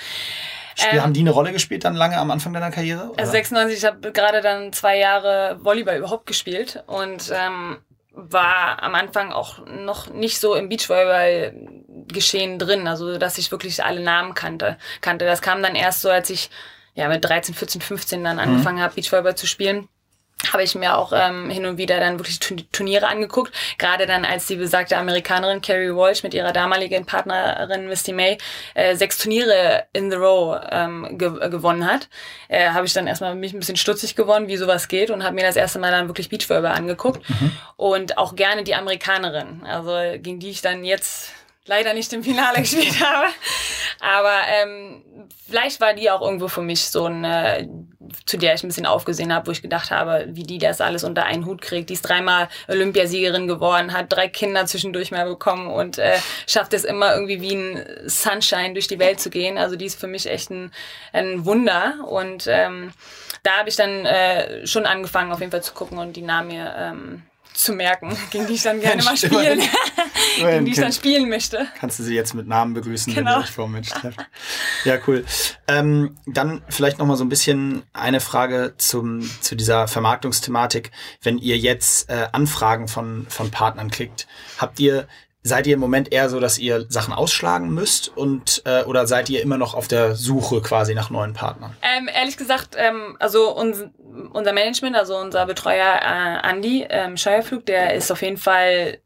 [0.76, 3.10] Spiel, Ähm, haben die eine Rolle gespielt dann lange am Anfang deiner Karriere?
[3.12, 3.20] oder?
[3.20, 7.78] Also 96, ich habe gerade dann zwei Jahre Volleyball überhaupt gespielt und ähm,
[8.18, 14.02] war am Anfang auch noch nicht so im Beachvolleyball-Geschehen drin, also dass ich wirklich alle
[14.02, 14.78] Namen kannte.
[15.02, 15.26] kannte.
[15.26, 16.50] Das kam dann erst so, als ich
[16.96, 19.88] ja mit 13, 14, 15 dann angefangen habe, Beachvolleyball zu spielen
[20.54, 23.52] habe ich mir auch ähm, hin und wieder dann wirklich Turn- Turniere angeguckt.
[23.80, 28.38] Gerade dann, als die besagte Amerikanerin Carrie Walsh mit ihrer damaligen Partnerin Misty May
[28.76, 32.08] äh, sechs Turniere in the row ähm, ge äh, gewonnen hat,
[32.50, 35.36] äh, habe ich dann erstmal mich ein bisschen stutzig geworden, wie sowas geht und habe
[35.36, 37.26] mir das erste Mal dann wirklich Beachvolleyball angeguckt.
[37.76, 41.32] Und auch gerne die Amerikanerin, also gegen die ich dann jetzt
[41.68, 43.28] leider nicht im Finale gespielt habe.
[44.00, 45.04] Aber ähm,
[45.48, 47.68] vielleicht war die auch irgendwo für mich so eine,
[48.26, 51.04] zu der ich ein bisschen aufgesehen habe, wo ich gedacht habe, wie die das alles
[51.04, 51.90] unter einen Hut kriegt.
[51.90, 56.84] Die ist dreimal Olympiasiegerin geworden, hat drei Kinder zwischendurch mal bekommen und äh, schafft es
[56.84, 59.58] immer irgendwie wie ein Sunshine durch die Welt zu gehen.
[59.58, 60.72] Also die ist für mich echt ein,
[61.14, 61.96] ein Wunder.
[62.08, 62.92] Und ähm,
[63.44, 66.50] da habe ich dann äh, schon angefangen, auf jeden Fall zu gucken und die Namen
[66.50, 67.24] mir ähm,
[67.58, 69.62] zu merken, gegen die ich dann gerne mal Mensch, spielen,
[70.38, 71.68] gegen die ich dann spielen möchte.
[71.80, 73.40] Kannst du sie jetzt mit Namen begrüßen, wenn Genau.
[73.40, 74.20] ihr euch vor dem Match trefft.
[74.86, 75.26] Ja, cool.
[75.68, 80.92] Ähm, dann vielleicht noch mal so ein bisschen eine Frage zum, zu dieser Vermarktungsthematik.
[81.22, 84.28] Wenn ihr jetzt äh, Anfragen von, von Partnern kriegt,
[84.60, 85.08] habt ihr
[85.44, 89.30] Seid ihr im Moment eher so, dass ihr Sachen ausschlagen müsst und äh, oder seid
[89.30, 91.76] ihr immer noch auf der Suche quasi nach neuen Partnern?
[91.82, 93.86] Ähm, ehrlich gesagt, ähm, also uns,
[94.34, 99.00] unser Management, also unser Betreuer äh, Andy ähm, Scheuerflug, der ist auf jeden Fall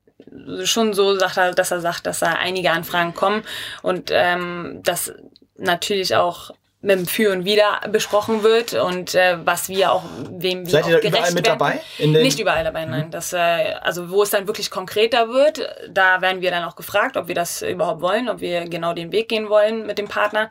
[0.63, 3.43] schon so, sagt er, dass er sagt, dass da einige Anfragen kommen
[3.81, 5.13] und ähm, das
[5.57, 6.51] natürlich auch
[6.83, 10.83] mit dem Für und Wider besprochen wird und äh, was wir auch, wem wir Seid
[10.85, 11.59] auch ihr da gerecht überall mit werden.
[11.59, 11.81] dabei?
[11.99, 13.11] In den- Nicht überall dabei, nein.
[13.11, 13.37] Das, äh,
[13.81, 17.35] also wo es dann wirklich konkreter wird, da werden wir dann auch gefragt, ob wir
[17.35, 20.49] das überhaupt wollen, ob wir genau den Weg gehen wollen mit dem Partner.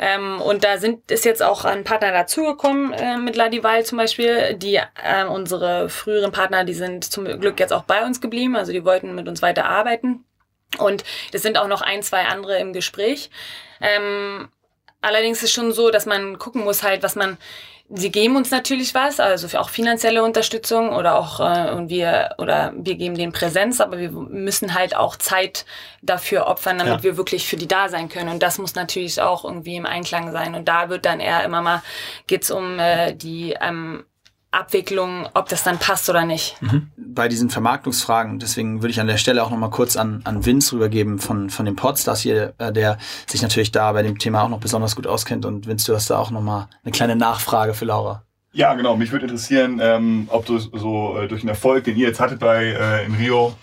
[0.00, 4.54] Ähm, und da sind ist jetzt auch ein Partner dazugekommen äh, mit Ladival zum Beispiel.
[4.54, 8.72] Die äh, unsere früheren Partner, die sind zum Glück jetzt auch bei uns geblieben, also
[8.72, 10.24] die wollten mit uns weiter arbeiten.
[10.78, 13.30] Und es sind auch noch ein, zwei andere im Gespräch.
[13.80, 14.48] Ähm,
[15.02, 17.36] allerdings ist schon so, dass man gucken muss halt, was man
[17.94, 22.72] Sie geben uns natürlich was, also auch finanzielle Unterstützung oder auch äh, und wir oder
[22.74, 25.66] wir geben denen Präsenz, aber wir müssen halt auch Zeit
[26.00, 27.02] dafür opfern, damit Ja.
[27.02, 28.30] wir wirklich für die da sein können.
[28.30, 30.54] Und das muss natürlich auch irgendwie im Einklang sein.
[30.54, 31.82] Und da wird dann eher immer mal
[32.26, 34.04] geht's um äh, die ähm,
[34.52, 36.56] Abwicklung, ob das dann passt oder nicht.
[36.96, 38.38] bei diesen Vermarktungsfragen.
[38.38, 41.50] Deswegen würde ich an der Stelle auch noch mal kurz an, an Vince rübergeben von,
[41.50, 44.94] von dem Podstars hier, äh, der sich natürlich da bei dem Thema auch noch besonders
[44.94, 45.44] gut auskennt.
[45.44, 48.22] Und Vince, du hast da auch noch mal eine kleine Nachfrage für Laura.
[48.52, 48.96] Ja, genau.
[48.96, 52.38] Mich würde interessieren, ähm, ob du so äh, durch den Erfolg, den ihr jetzt hattet
[52.38, 53.54] bei äh, in Rio,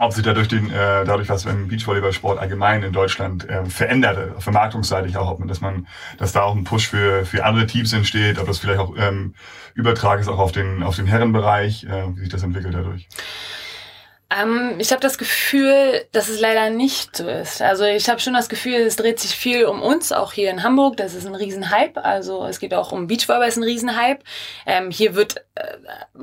[0.00, 4.40] ob sich dadurch den, äh, dadurch was im Beachvolleyballsport allgemein in Deutschland ähm, verändert, äh,
[4.40, 5.86] vermarktungsseitig auch, ob man, dass man,
[6.16, 9.34] dass da auch ein Push für für andere Teams entsteht, ob das vielleicht auch ähm,
[9.74, 13.08] Übertrag ist auch auf den auf den Herrenbereich, äh, wie sich das entwickelt dadurch.
[14.30, 17.60] Ähm, ich habe das Gefühl, dass es leider nicht so ist.
[17.62, 20.62] Also ich habe schon das Gefühl, es dreht sich viel um uns, auch hier in
[20.62, 20.96] Hamburg.
[20.98, 22.04] Das ist ein Riesenhype.
[22.04, 24.20] Also es geht auch um Beachvolleyball, ist ein Riesenhype.
[24.66, 25.76] Ähm, hier wird äh,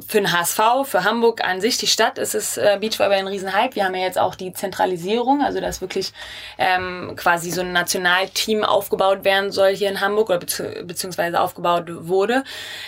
[0.07, 3.75] für den HSV, für Hamburg an sich, die Stadt, ist es äh, Beachvolleyball ein Riesenhype.
[3.75, 6.13] Wir haben ja jetzt auch die Zentralisierung, also dass wirklich
[6.57, 11.85] ähm, quasi so ein Nationalteam aufgebaut werden soll hier in Hamburg oder bezieh beziehungsweise aufgebaut
[11.89, 12.45] wurde,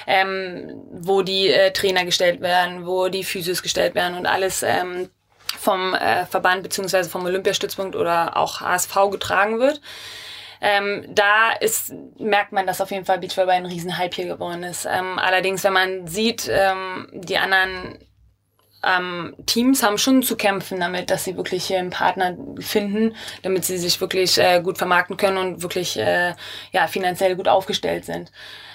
[0.07, 5.08] ähm, wo die äh, Trainer gestellt werden, wo die Physios gestellt werden und alles ähm,
[5.57, 9.81] vom äh, Verband beziehungsweise vom Olympiastützpunkt oder auch HSV getragen wird.
[10.61, 14.85] Ähm, da ist, merkt man, dass auf jeden Fall Beachvolleyball ein Riesenhype hier geworden ist.
[14.85, 17.97] Ähm, allerdings, wenn man sieht, ähm, die anderen
[18.83, 23.65] ähm, Teams haben schon zu kämpfen damit, dass sie wirklich hier einen Partner finden, damit
[23.65, 26.33] sie sich wirklich äh, gut vermarkten können und wirklich äh,
[26.71, 28.31] ja, finanziell gut aufgestellt sind.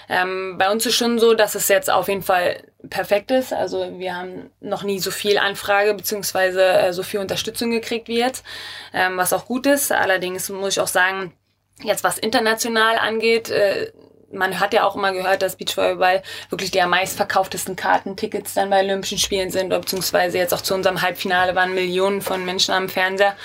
[0.08, 3.52] Ähm, bei uns ist schon so, dass es jetzt auf jeden Fall perfekt ist.
[3.52, 8.18] Also wir haben noch nie so viel Anfrage beziehungsweise äh, so viel Unterstützung gekriegt wie
[8.18, 8.44] jetzt,
[8.92, 9.92] ähm, was auch gut ist.
[9.92, 11.32] Allerdings muss ich auch sagen,
[11.82, 13.92] jetzt was international angeht, äh,
[14.34, 18.82] man hat ja auch immer gehört, dass Beachvolleyball wirklich die am meistverkauftesten Kartentickets dann bei
[18.82, 23.36] Olympischen Spielen sind, beziehungsweise jetzt auch zu unserem Halbfinale waren Millionen von Menschen am Fernseher.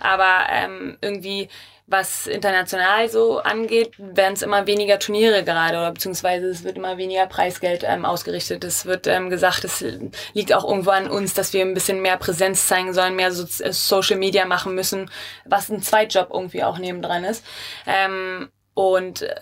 [0.00, 1.48] Aber ähm, irgendwie
[1.86, 6.98] was international so angeht, werden es immer weniger Turniere gerade oder beziehungsweise es wird immer
[6.98, 8.64] weniger Preisgeld ähm, ausgerichtet.
[8.64, 9.84] Es wird ähm, gesagt, es
[10.32, 13.44] liegt auch irgendwo an uns, dass wir ein bisschen mehr Präsenz zeigen sollen, mehr so
[13.62, 15.10] äh, Social Media machen müssen,
[15.44, 17.44] was ein Zweitjob irgendwie auch nebendran ist.
[17.86, 19.36] Ähm, und äh,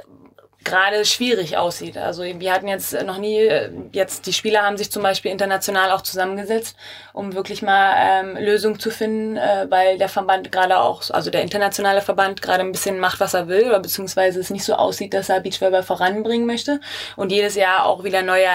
[0.65, 1.97] gerade schwierig aussieht.
[1.97, 3.49] Also wir hatten jetzt noch nie,
[3.93, 6.77] jetzt die Spieler haben sich zum Beispiel international auch zusammengesetzt,
[7.13, 11.43] um wirklich mal ähm, Lösungen zu finden, äh, weil der Verband gerade auch, also der
[11.43, 15.15] internationale Verband gerade ein bisschen macht, was er will, oder beziehungsweise es nicht so aussieht,
[15.15, 16.81] dass er Beachvolleyball voranbringen möchte
[17.17, 18.49] und jedes Jahr auch wieder neue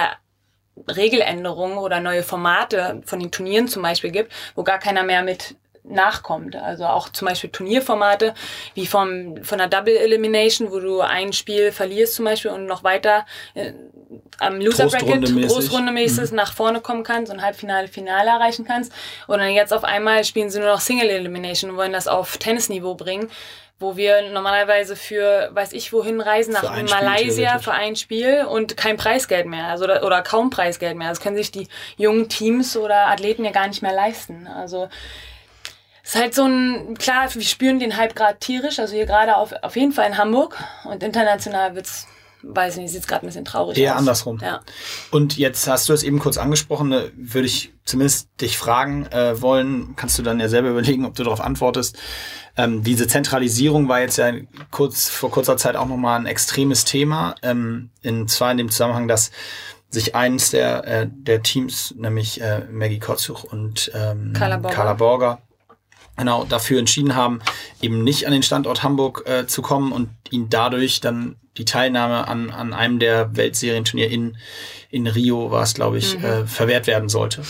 [0.88, 5.56] Regeländerungen oder neue Formate von den Turnieren zum Beispiel gibt, wo gar keiner mehr mit
[5.90, 6.56] nachkommt.
[6.56, 8.34] Also auch zum Beispiel Turnierformate
[8.74, 12.84] wie vom, von der Double Elimination, wo du ein Spiel verlierst zum Beispiel und noch
[12.84, 13.72] weiter äh,
[14.38, 16.36] am Loser Bracket Großrundemäßig mhm.
[16.36, 18.92] nach vorne kommen kannst und Halbfinale, Finale erreichen kannst.
[19.26, 22.38] Und dann jetzt auf einmal spielen sie nur noch Single Elimination und wollen das auf
[22.38, 23.30] Tennisniveau bringen
[23.80, 28.98] wo wir normalerweise für, weiß ich wohin reisen, nach Malaysia für ein Spiel und kein
[28.98, 31.08] Preisgeld mehr, also oder, oder kaum Preisgeld mehr.
[31.08, 31.66] Das können sich die
[31.96, 34.46] jungen Teams oder Athleten ja gar nicht mehr leisten.
[34.46, 34.90] Also
[36.14, 39.52] ist halt so ein, klar, wir spüren den Hype gerade tierisch, also hier gerade auf,
[39.62, 42.06] auf jeden Fall in Hamburg und international wird's
[42.42, 43.98] weiß nicht, sieht gerade ein bisschen traurig Eher aus.
[43.98, 44.38] andersrum.
[44.40, 44.60] Ja.
[45.10, 49.40] Und jetzt hast du es eben kurz angesprochen, ne, würde ich zumindest dich fragen äh,
[49.42, 51.98] wollen, kannst du dann ja selber überlegen, ob du darauf antwortest.
[52.56, 54.32] Ähm, diese Zentralisierung war jetzt ja
[54.70, 59.06] kurz vor kurzer Zeit auch nochmal ein extremes Thema, ähm, in zwar in dem Zusammenhang,
[59.06, 59.30] dass
[59.90, 64.94] sich eins der, äh, der Teams, nämlich äh, Maggie Kotzuch und ähm, Carla Borger, Carla
[64.94, 65.42] Borger
[66.16, 67.40] genau dafür entschieden haben,
[67.80, 72.28] eben nicht an den Standort Hamburg äh, zu kommen und ihn dadurch dann die Teilnahme
[72.28, 74.36] an, an einem der Weltserienturnier in,
[74.90, 76.24] in Rio war es, glaube ich, mhm.
[76.24, 77.42] äh, verwehrt werden sollte.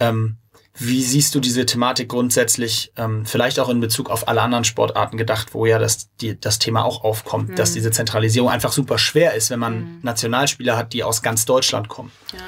[0.00, 0.38] Ähm,
[0.74, 5.18] wie siehst du diese Thematik grundsätzlich, ähm, vielleicht auch in Bezug auf alle anderen Sportarten
[5.18, 7.56] gedacht, wo ja das, die, das Thema auch aufkommt, mhm.
[7.56, 9.98] dass diese Zentralisierung einfach super schwer ist, wenn man mhm.
[10.02, 12.10] Nationalspieler hat, die aus ganz Deutschland kommen?
[12.32, 12.38] Ja.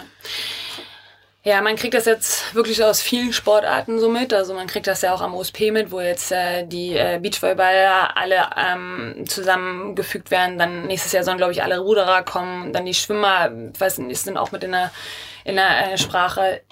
[1.47, 4.33] Ja, man kriegt das jetzt wirklich aus vielen Sportarten so mit.
[4.33, 8.17] Also man kriegt das ja auch am OSP mit, wo jetzt äh, die äh, Beachvolleyballer
[8.17, 10.57] alle ähm, zusammengefügt werden.
[10.59, 12.73] Dann nächstes Jahr sollen, glaube ich, alle Ruderer kommen.
[12.73, 14.91] Dann die Schwimmer, weiß nicht, sind auch mit in der,
[15.45, 16.63] in der äh, Sprache.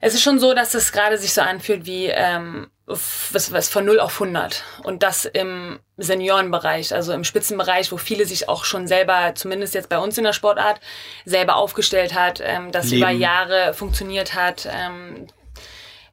[0.00, 3.84] Es ist schon so, dass es gerade sich so anfühlt wie ähm, was, was von
[3.84, 4.64] 0 auf 100.
[4.82, 9.88] Und das im Seniorenbereich, also im Spitzenbereich, wo viele sich auch schon selber, zumindest jetzt
[9.88, 10.80] bei uns in der Sportart,
[11.24, 13.02] selber aufgestellt hat, ähm, das Leben.
[13.02, 14.68] über Jahre funktioniert hat.
[14.70, 15.26] Ähm,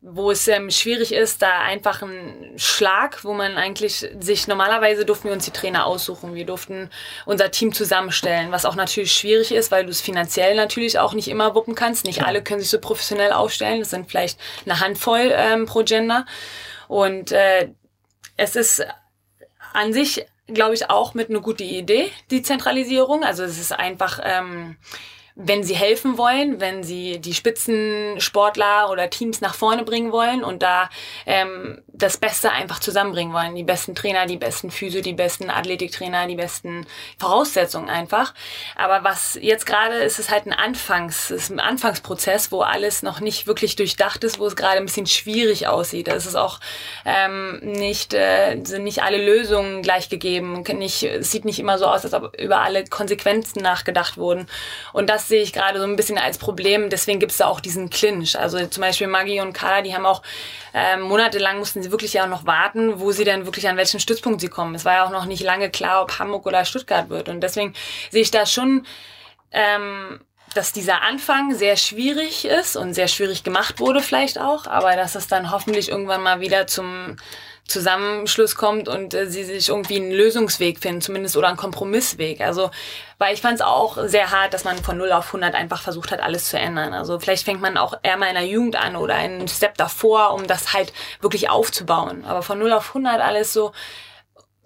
[0.10, 5.28] wo es ähm, schwierig ist, da einfach ein Schlag, wo man eigentlich sich, normalerweise durften
[5.28, 6.34] wir uns die Trainer aussuchen.
[6.34, 6.90] Wir durften
[7.26, 11.28] unser Team zusammenstellen, was auch natürlich schwierig ist, weil du es finanziell natürlich auch nicht
[11.28, 12.06] immer wuppen kannst.
[12.06, 13.80] Nicht alle können sich so professionell aufstellen.
[13.80, 16.26] Das sind vielleicht eine Handvoll ähm, pro Gender.
[16.88, 17.70] Und äh,
[18.38, 18.86] es ist
[19.74, 23.26] an sich, glaube ich, auch mit eine gute Idee, die Zentralisierung.
[23.26, 24.22] Also es ist einfach...
[24.24, 24.78] Ähm,
[25.40, 30.64] wenn sie helfen wollen, wenn sie die Spitzensportler oder Teams nach vorne bringen wollen und
[30.64, 30.90] da
[31.28, 33.54] ähm, das Beste einfach zusammenbringen wollen.
[33.54, 36.88] Die besten Trainer, die besten Physio, die besten Athletiktrainer, die besten
[37.20, 38.34] Voraussetzungen einfach.
[38.76, 43.20] Aber was jetzt gerade ist, ist halt ein Anfangs, ist ein Anfangsprozess, wo alles noch
[43.20, 46.08] nicht wirklich durchdacht ist, wo es gerade ein bisschen schwierig aussieht.
[46.08, 46.60] Es ist auch
[47.06, 50.64] ähm, nicht, äh, sind nicht alle Lösungen gleich gegeben.
[50.74, 54.48] Nicht, es sieht nicht immer so aus, als ob über alle Konsequenzen nachgedacht wurden.
[54.94, 56.90] Und das sehe ich gerade so ein bisschen als Problem.
[56.90, 58.38] Deswegen gibt es da auch diesen Clinch.
[58.38, 60.22] Also zum Beispiel Maggie und Carla, die haben auch
[60.74, 64.00] ähm, monatelang mussten sie wirklich ja auch noch warten, wo sie dann wirklich an welchen
[64.00, 64.76] Stützpunkt sie kommen.
[64.76, 67.30] Es war ja auch noch nicht lange klar, ob Hamburg oder Stuttgart wird.
[67.30, 67.74] Und deswegen
[68.12, 68.86] sehe ich da schon
[69.52, 70.20] ähm,
[70.54, 75.16] dass dieser Anfang sehr schwierig ist und sehr schwierig gemacht wurde vielleicht auch, aber dass
[75.16, 77.18] es dann hoffentlich irgendwann mal wieder zum
[77.68, 82.42] Zusammenschluss kommt und äh, sie sich irgendwie einen Lösungsweg finden, zumindest oder einen Kompromissweg.
[82.42, 82.72] Also,
[83.18, 86.12] weil ich fand es auch sehr hart, dass man von 0 auf 100 einfach versucht
[86.12, 86.94] hat, alles zu ändern.
[86.94, 90.34] Also vielleicht fängt man auch eher mal in der Jugend an oder einen Step davor,
[90.34, 92.26] um das halt wirklich aufzubauen.
[92.26, 93.74] Aber von 0 auf 100 alles so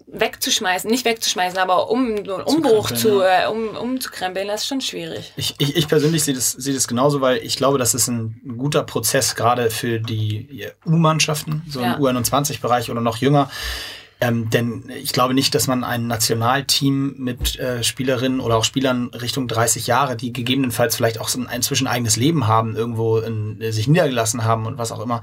[0.06, 5.32] wegzuschmeißen, nicht wegzuschmeißen, aber um einen Umbruch zu, äh, um, umzukrempeln, das ist schon schwierig.
[5.36, 8.40] Ich, ich, ich persönlich sehe das, sehe das genauso, weil ich glaube, das ist ein
[8.58, 11.94] guter Prozess, gerade für die U-Mannschaften, so Ja.
[11.94, 13.50] im U21-Bereich oder noch jünger.
[14.22, 19.08] Ähm, denn ich glaube nicht, dass man ein Nationalteam mit äh, Spielerinnen oder auch Spielern
[19.08, 23.60] Richtung 30 Jahre, die gegebenenfalls vielleicht auch so ein inzwischen eigenes Leben haben, irgendwo in,
[23.60, 25.22] äh, sich niedergelassen haben und was auch immer,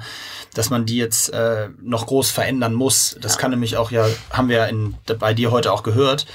[0.53, 3.15] dass man die jetzt äh, noch groß verändern muss.
[3.21, 6.25] Das kann nämlich auch ja, haben wir ja in, bei dir heute auch gehört,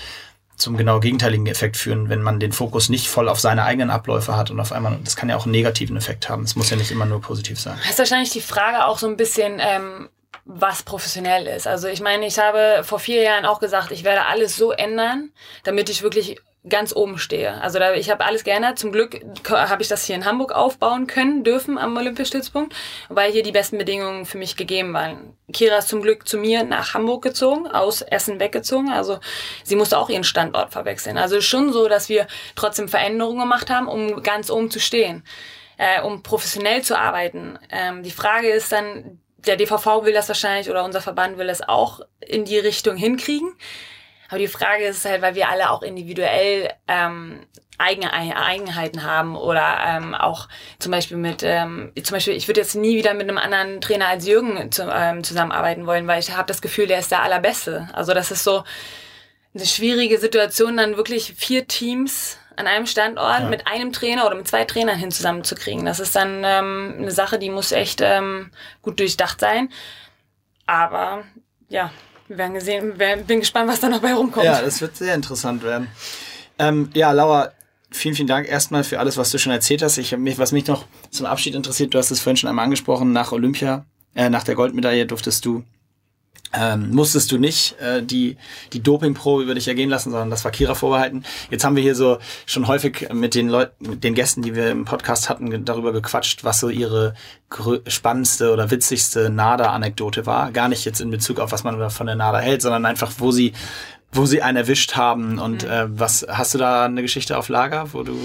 [0.57, 4.39] zum genau gegenteiligen Effekt führen, wenn man den Fokus nicht voll auf seine eigenen Abläufe
[4.39, 6.45] hat und auf einmal, das kann ja auch einen negativen Effekt haben.
[6.45, 7.77] Es muss ja nicht immer nur positiv sein.
[7.83, 10.09] Das ist wahrscheinlich die Frage auch so ein bisschen, ähm,
[10.45, 11.67] was professionell ist.
[11.67, 15.33] Also ich meine, ich habe vor vier Jahren auch gesagt, ich werde alles so ändern,
[15.63, 16.37] damit ich wirklich
[16.67, 17.61] ganz oben stehe.
[17.61, 18.79] Also da, ich habe alles geändert.
[18.79, 19.21] Zum Glück
[19.51, 22.75] habe ich das hier in Hamburg aufbauen können, dürfen am Olympiastützpunkt,
[23.11, 25.37] weil hier die besten Bedingungen für mich gegeben waren.
[25.53, 28.91] Kira ist zum Glück zu mir nach Hamburg gezogen, aus Essen weggezogen.
[28.91, 29.21] Also
[29.63, 31.19] sie musste auch ihren Standort verwechseln.
[31.19, 35.23] Also schon so, dass wir trotzdem Veränderungen gemacht haben, um ganz oben zu stehen
[35.77, 37.59] äh, um professionell zu arbeiten.
[37.71, 41.63] Ähm, die Frage ist dann, der DVV will das wahrscheinlich oder unser Verband will das
[41.63, 43.53] auch in die Richtung hinkriegen.
[44.29, 47.47] Aber die Frage ist halt, weil wir alle auch individuell ähm,
[47.79, 52.61] eigene Ei- Eigenheiten haben oder ähm, auch zum Beispiel mit, ähm, zum Beispiel, ich würde
[52.61, 56.35] jetzt nie wieder mit einem anderen Trainer als Jürgen zu, ähm, zusammenarbeiten wollen, weil ich
[56.35, 57.89] habe das Gefühl, der ist der Allerbeste.
[57.93, 58.65] Also das ist so
[59.55, 64.49] eine schwierige Situation, dann wirklich vier Teams an einem Standort mit einem Trainer oder mit
[64.49, 65.85] zwei Trainern hin zusammenzukriegen.
[65.85, 68.51] Das ist dann ähm, eine Sache, die muss echt ähm,
[68.83, 69.69] gut durchdacht sein.
[70.67, 71.25] Aber
[71.69, 71.91] ja,
[72.29, 72.97] wir werden gesehen,
[73.27, 74.47] bin gespannt, was da noch bei rumkommt.
[74.47, 75.89] Ja, das wird sehr interessant werden.
[76.59, 77.53] Ähm, ja, Laura,
[77.91, 79.99] vielen, vielen Dank erstmal für alles, was du schon erzählt hast.
[79.99, 83.13] Ich, mich, was mich noch zum Abschied interessiert, du hast es vorhin schon einmal angesprochen,
[83.13, 83.85] nach Olympia,
[84.15, 85.65] äh, nach der Goldmedaille durftest du,
[86.57, 88.37] ähm, musstest du nicht äh, die,
[88.73, 91.25] die Dopingprobe über dich ergehen lassen, sondern das war Kira vorbehalten.
[91.51, 94.71] Jetzt haben wir hier so schon häufig mit den Leuten, mit den Gästen, die wir
[94.71, 97.15] im Podcast hatten, darüber gequatscht, was so ihre
[97.87, 100.51] spannendste oder witzigste NADA-Anekdote war.
[100.53, 103.31] Gar nicht jetzt in Bezug auf, was man von der NADA hält, sondern einfach, wo
[103.33, 103.53] sie
[104.17, 107.93] wo sie einen erwischt haben und äh, was hast du da eine Geschichte auf Lager,
[107.95, 108.17] wo du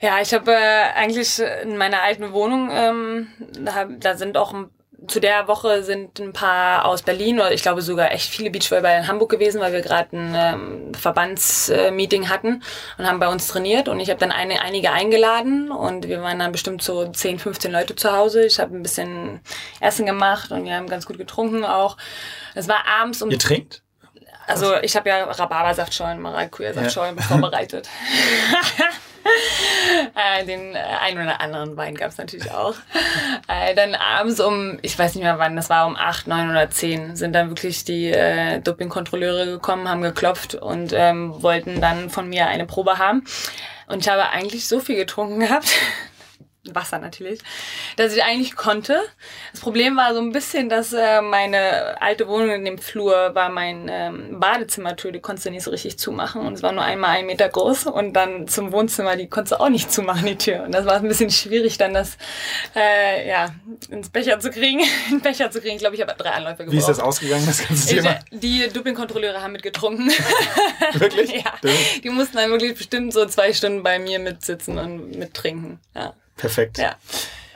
[0.00, 3.28] Ja, ich habe äh, eigentlich in meiner alten Wohnung, ähm,
[3.64, 4.66] da, hab- da sind auch ein-
[5.08, 8.98] zu der Woche sind ein paar aus Berlin oder ich glaube sogar echt viele Beachvolleyballer
[8.98, 12.62] in Hamburg gewesen, weil wir gerade ein ähm, Verbandsmeeting hatten
[12.96, 16.38] und haben bei uns trainiert und ich habe dann eine, einige eingeladen und wir waren
[16.38, 18.46] dann bestimmt so 10, 15 Leute zu Hause.
[18.46, 19.40] Ich habe ein bisschen
[19.80, 21.96] Essen gemacht und wir haben ganz gut getrunken auch.
[22.54, 23.82] Es war abends um ihr trinkt?
[24.46, 27.88] also ich habe ja Rhabarbersaftschorlen, Maracuja-Saftschorlen vorbereitet.
[30.14, 32.74] äh, den äh, einen oder anderen Wein gab es natürlich auch.
[33.48, 36.70] Äh, dann abends um, ich weiß nicht mehr wann, das war um 8, 9 oder
[36.70, 42.28] 10, sind dann wirklich die äh, Dopingkontrolleure gekommen, haben geklopft und ähm, wollten dann von
[42.28, 43.24] mir eine Probe haben.
[43.86, 45.68] Und ich habe eigentlich so viel getrunken gehabt,
[46.74, 47.40] Wasser natürlich,
[47.96, 49.00] dass ich eigentlich konnte.
[49.52, 53.48] Das Problem war so ein bisschen, dass äh, meine alte Wohnung in dem Flur war
[53.48, 57.10] mein ähm, Badezimmertür, die konntest du nicht so richtig zumachen und es war nur einmal
[57.16, 60.62] ein Meter groß und dann zum Wohnzimmer, die konntest du auch nicht zumachen, die Tür.
[60.64, 62.16] Und das war ein bisschen schwierig, dann das
[62.74, 63.54] äh, ja,
[63.90, 65.74] ins Becher zu kriegen, in Becher zu kriegen.
[65.74, 66.72] Ich glaube, ich habe drei Anläufe gebraucht.
[66.72, 68.10] Wie ist das ausgegangen, das ganze Ich, Thema?
[68.10, 70.10] äh, die Dopingkontrolleure haben mitgetrunken.
[70.94, 71.30] Wirklich?
[71.44, 71.52] ja.
[72.02, 75.80] Die mussten dann wirklich bestimmt so zwei Stunden bei mir mitsitzen und mittrinken.
[75.94, 76.14] Ja.
[76.36, 76.78] Perfekt.
[76.78, 76.96] Ja.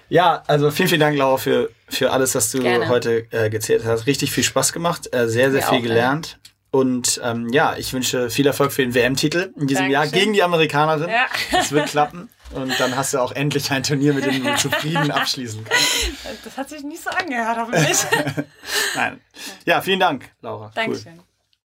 [0.09, 2.89] Ja, also vielen, vielen Dank, Laura, für, für alles, was du Gerne.
[2.89, 4.07] heute äh, gezählt hast.
[4.07, 6.39] Richtig viel Spaß gemacht, äh, sehr, sehr Mir viel auch, gelernt.
[6.73, 10.21] Und ähm, ja, ich wünsche viel Erfolg für den WM-Titel in diesem Jahr Dankeschön.
[10.21, 11.09] gegen die Amerikanerin.
[11.09, 11.27] Ja.
[11.53, 12.29] Das wird klappen.
[12.53, 16.47] Und dann hast du auch endlich ein Turnier, mit dem du zufrieden abschließen kannst.
[16.47, 17.99] Das hat sich nicht so angehört, hoffentlich.
[18.95, 19.21] Nein.
[19.65, 20.67] Ja, vielen Dank, Laura.
[20.67, 20.73] Cool.
[20.75, 21.21] Dankeschön.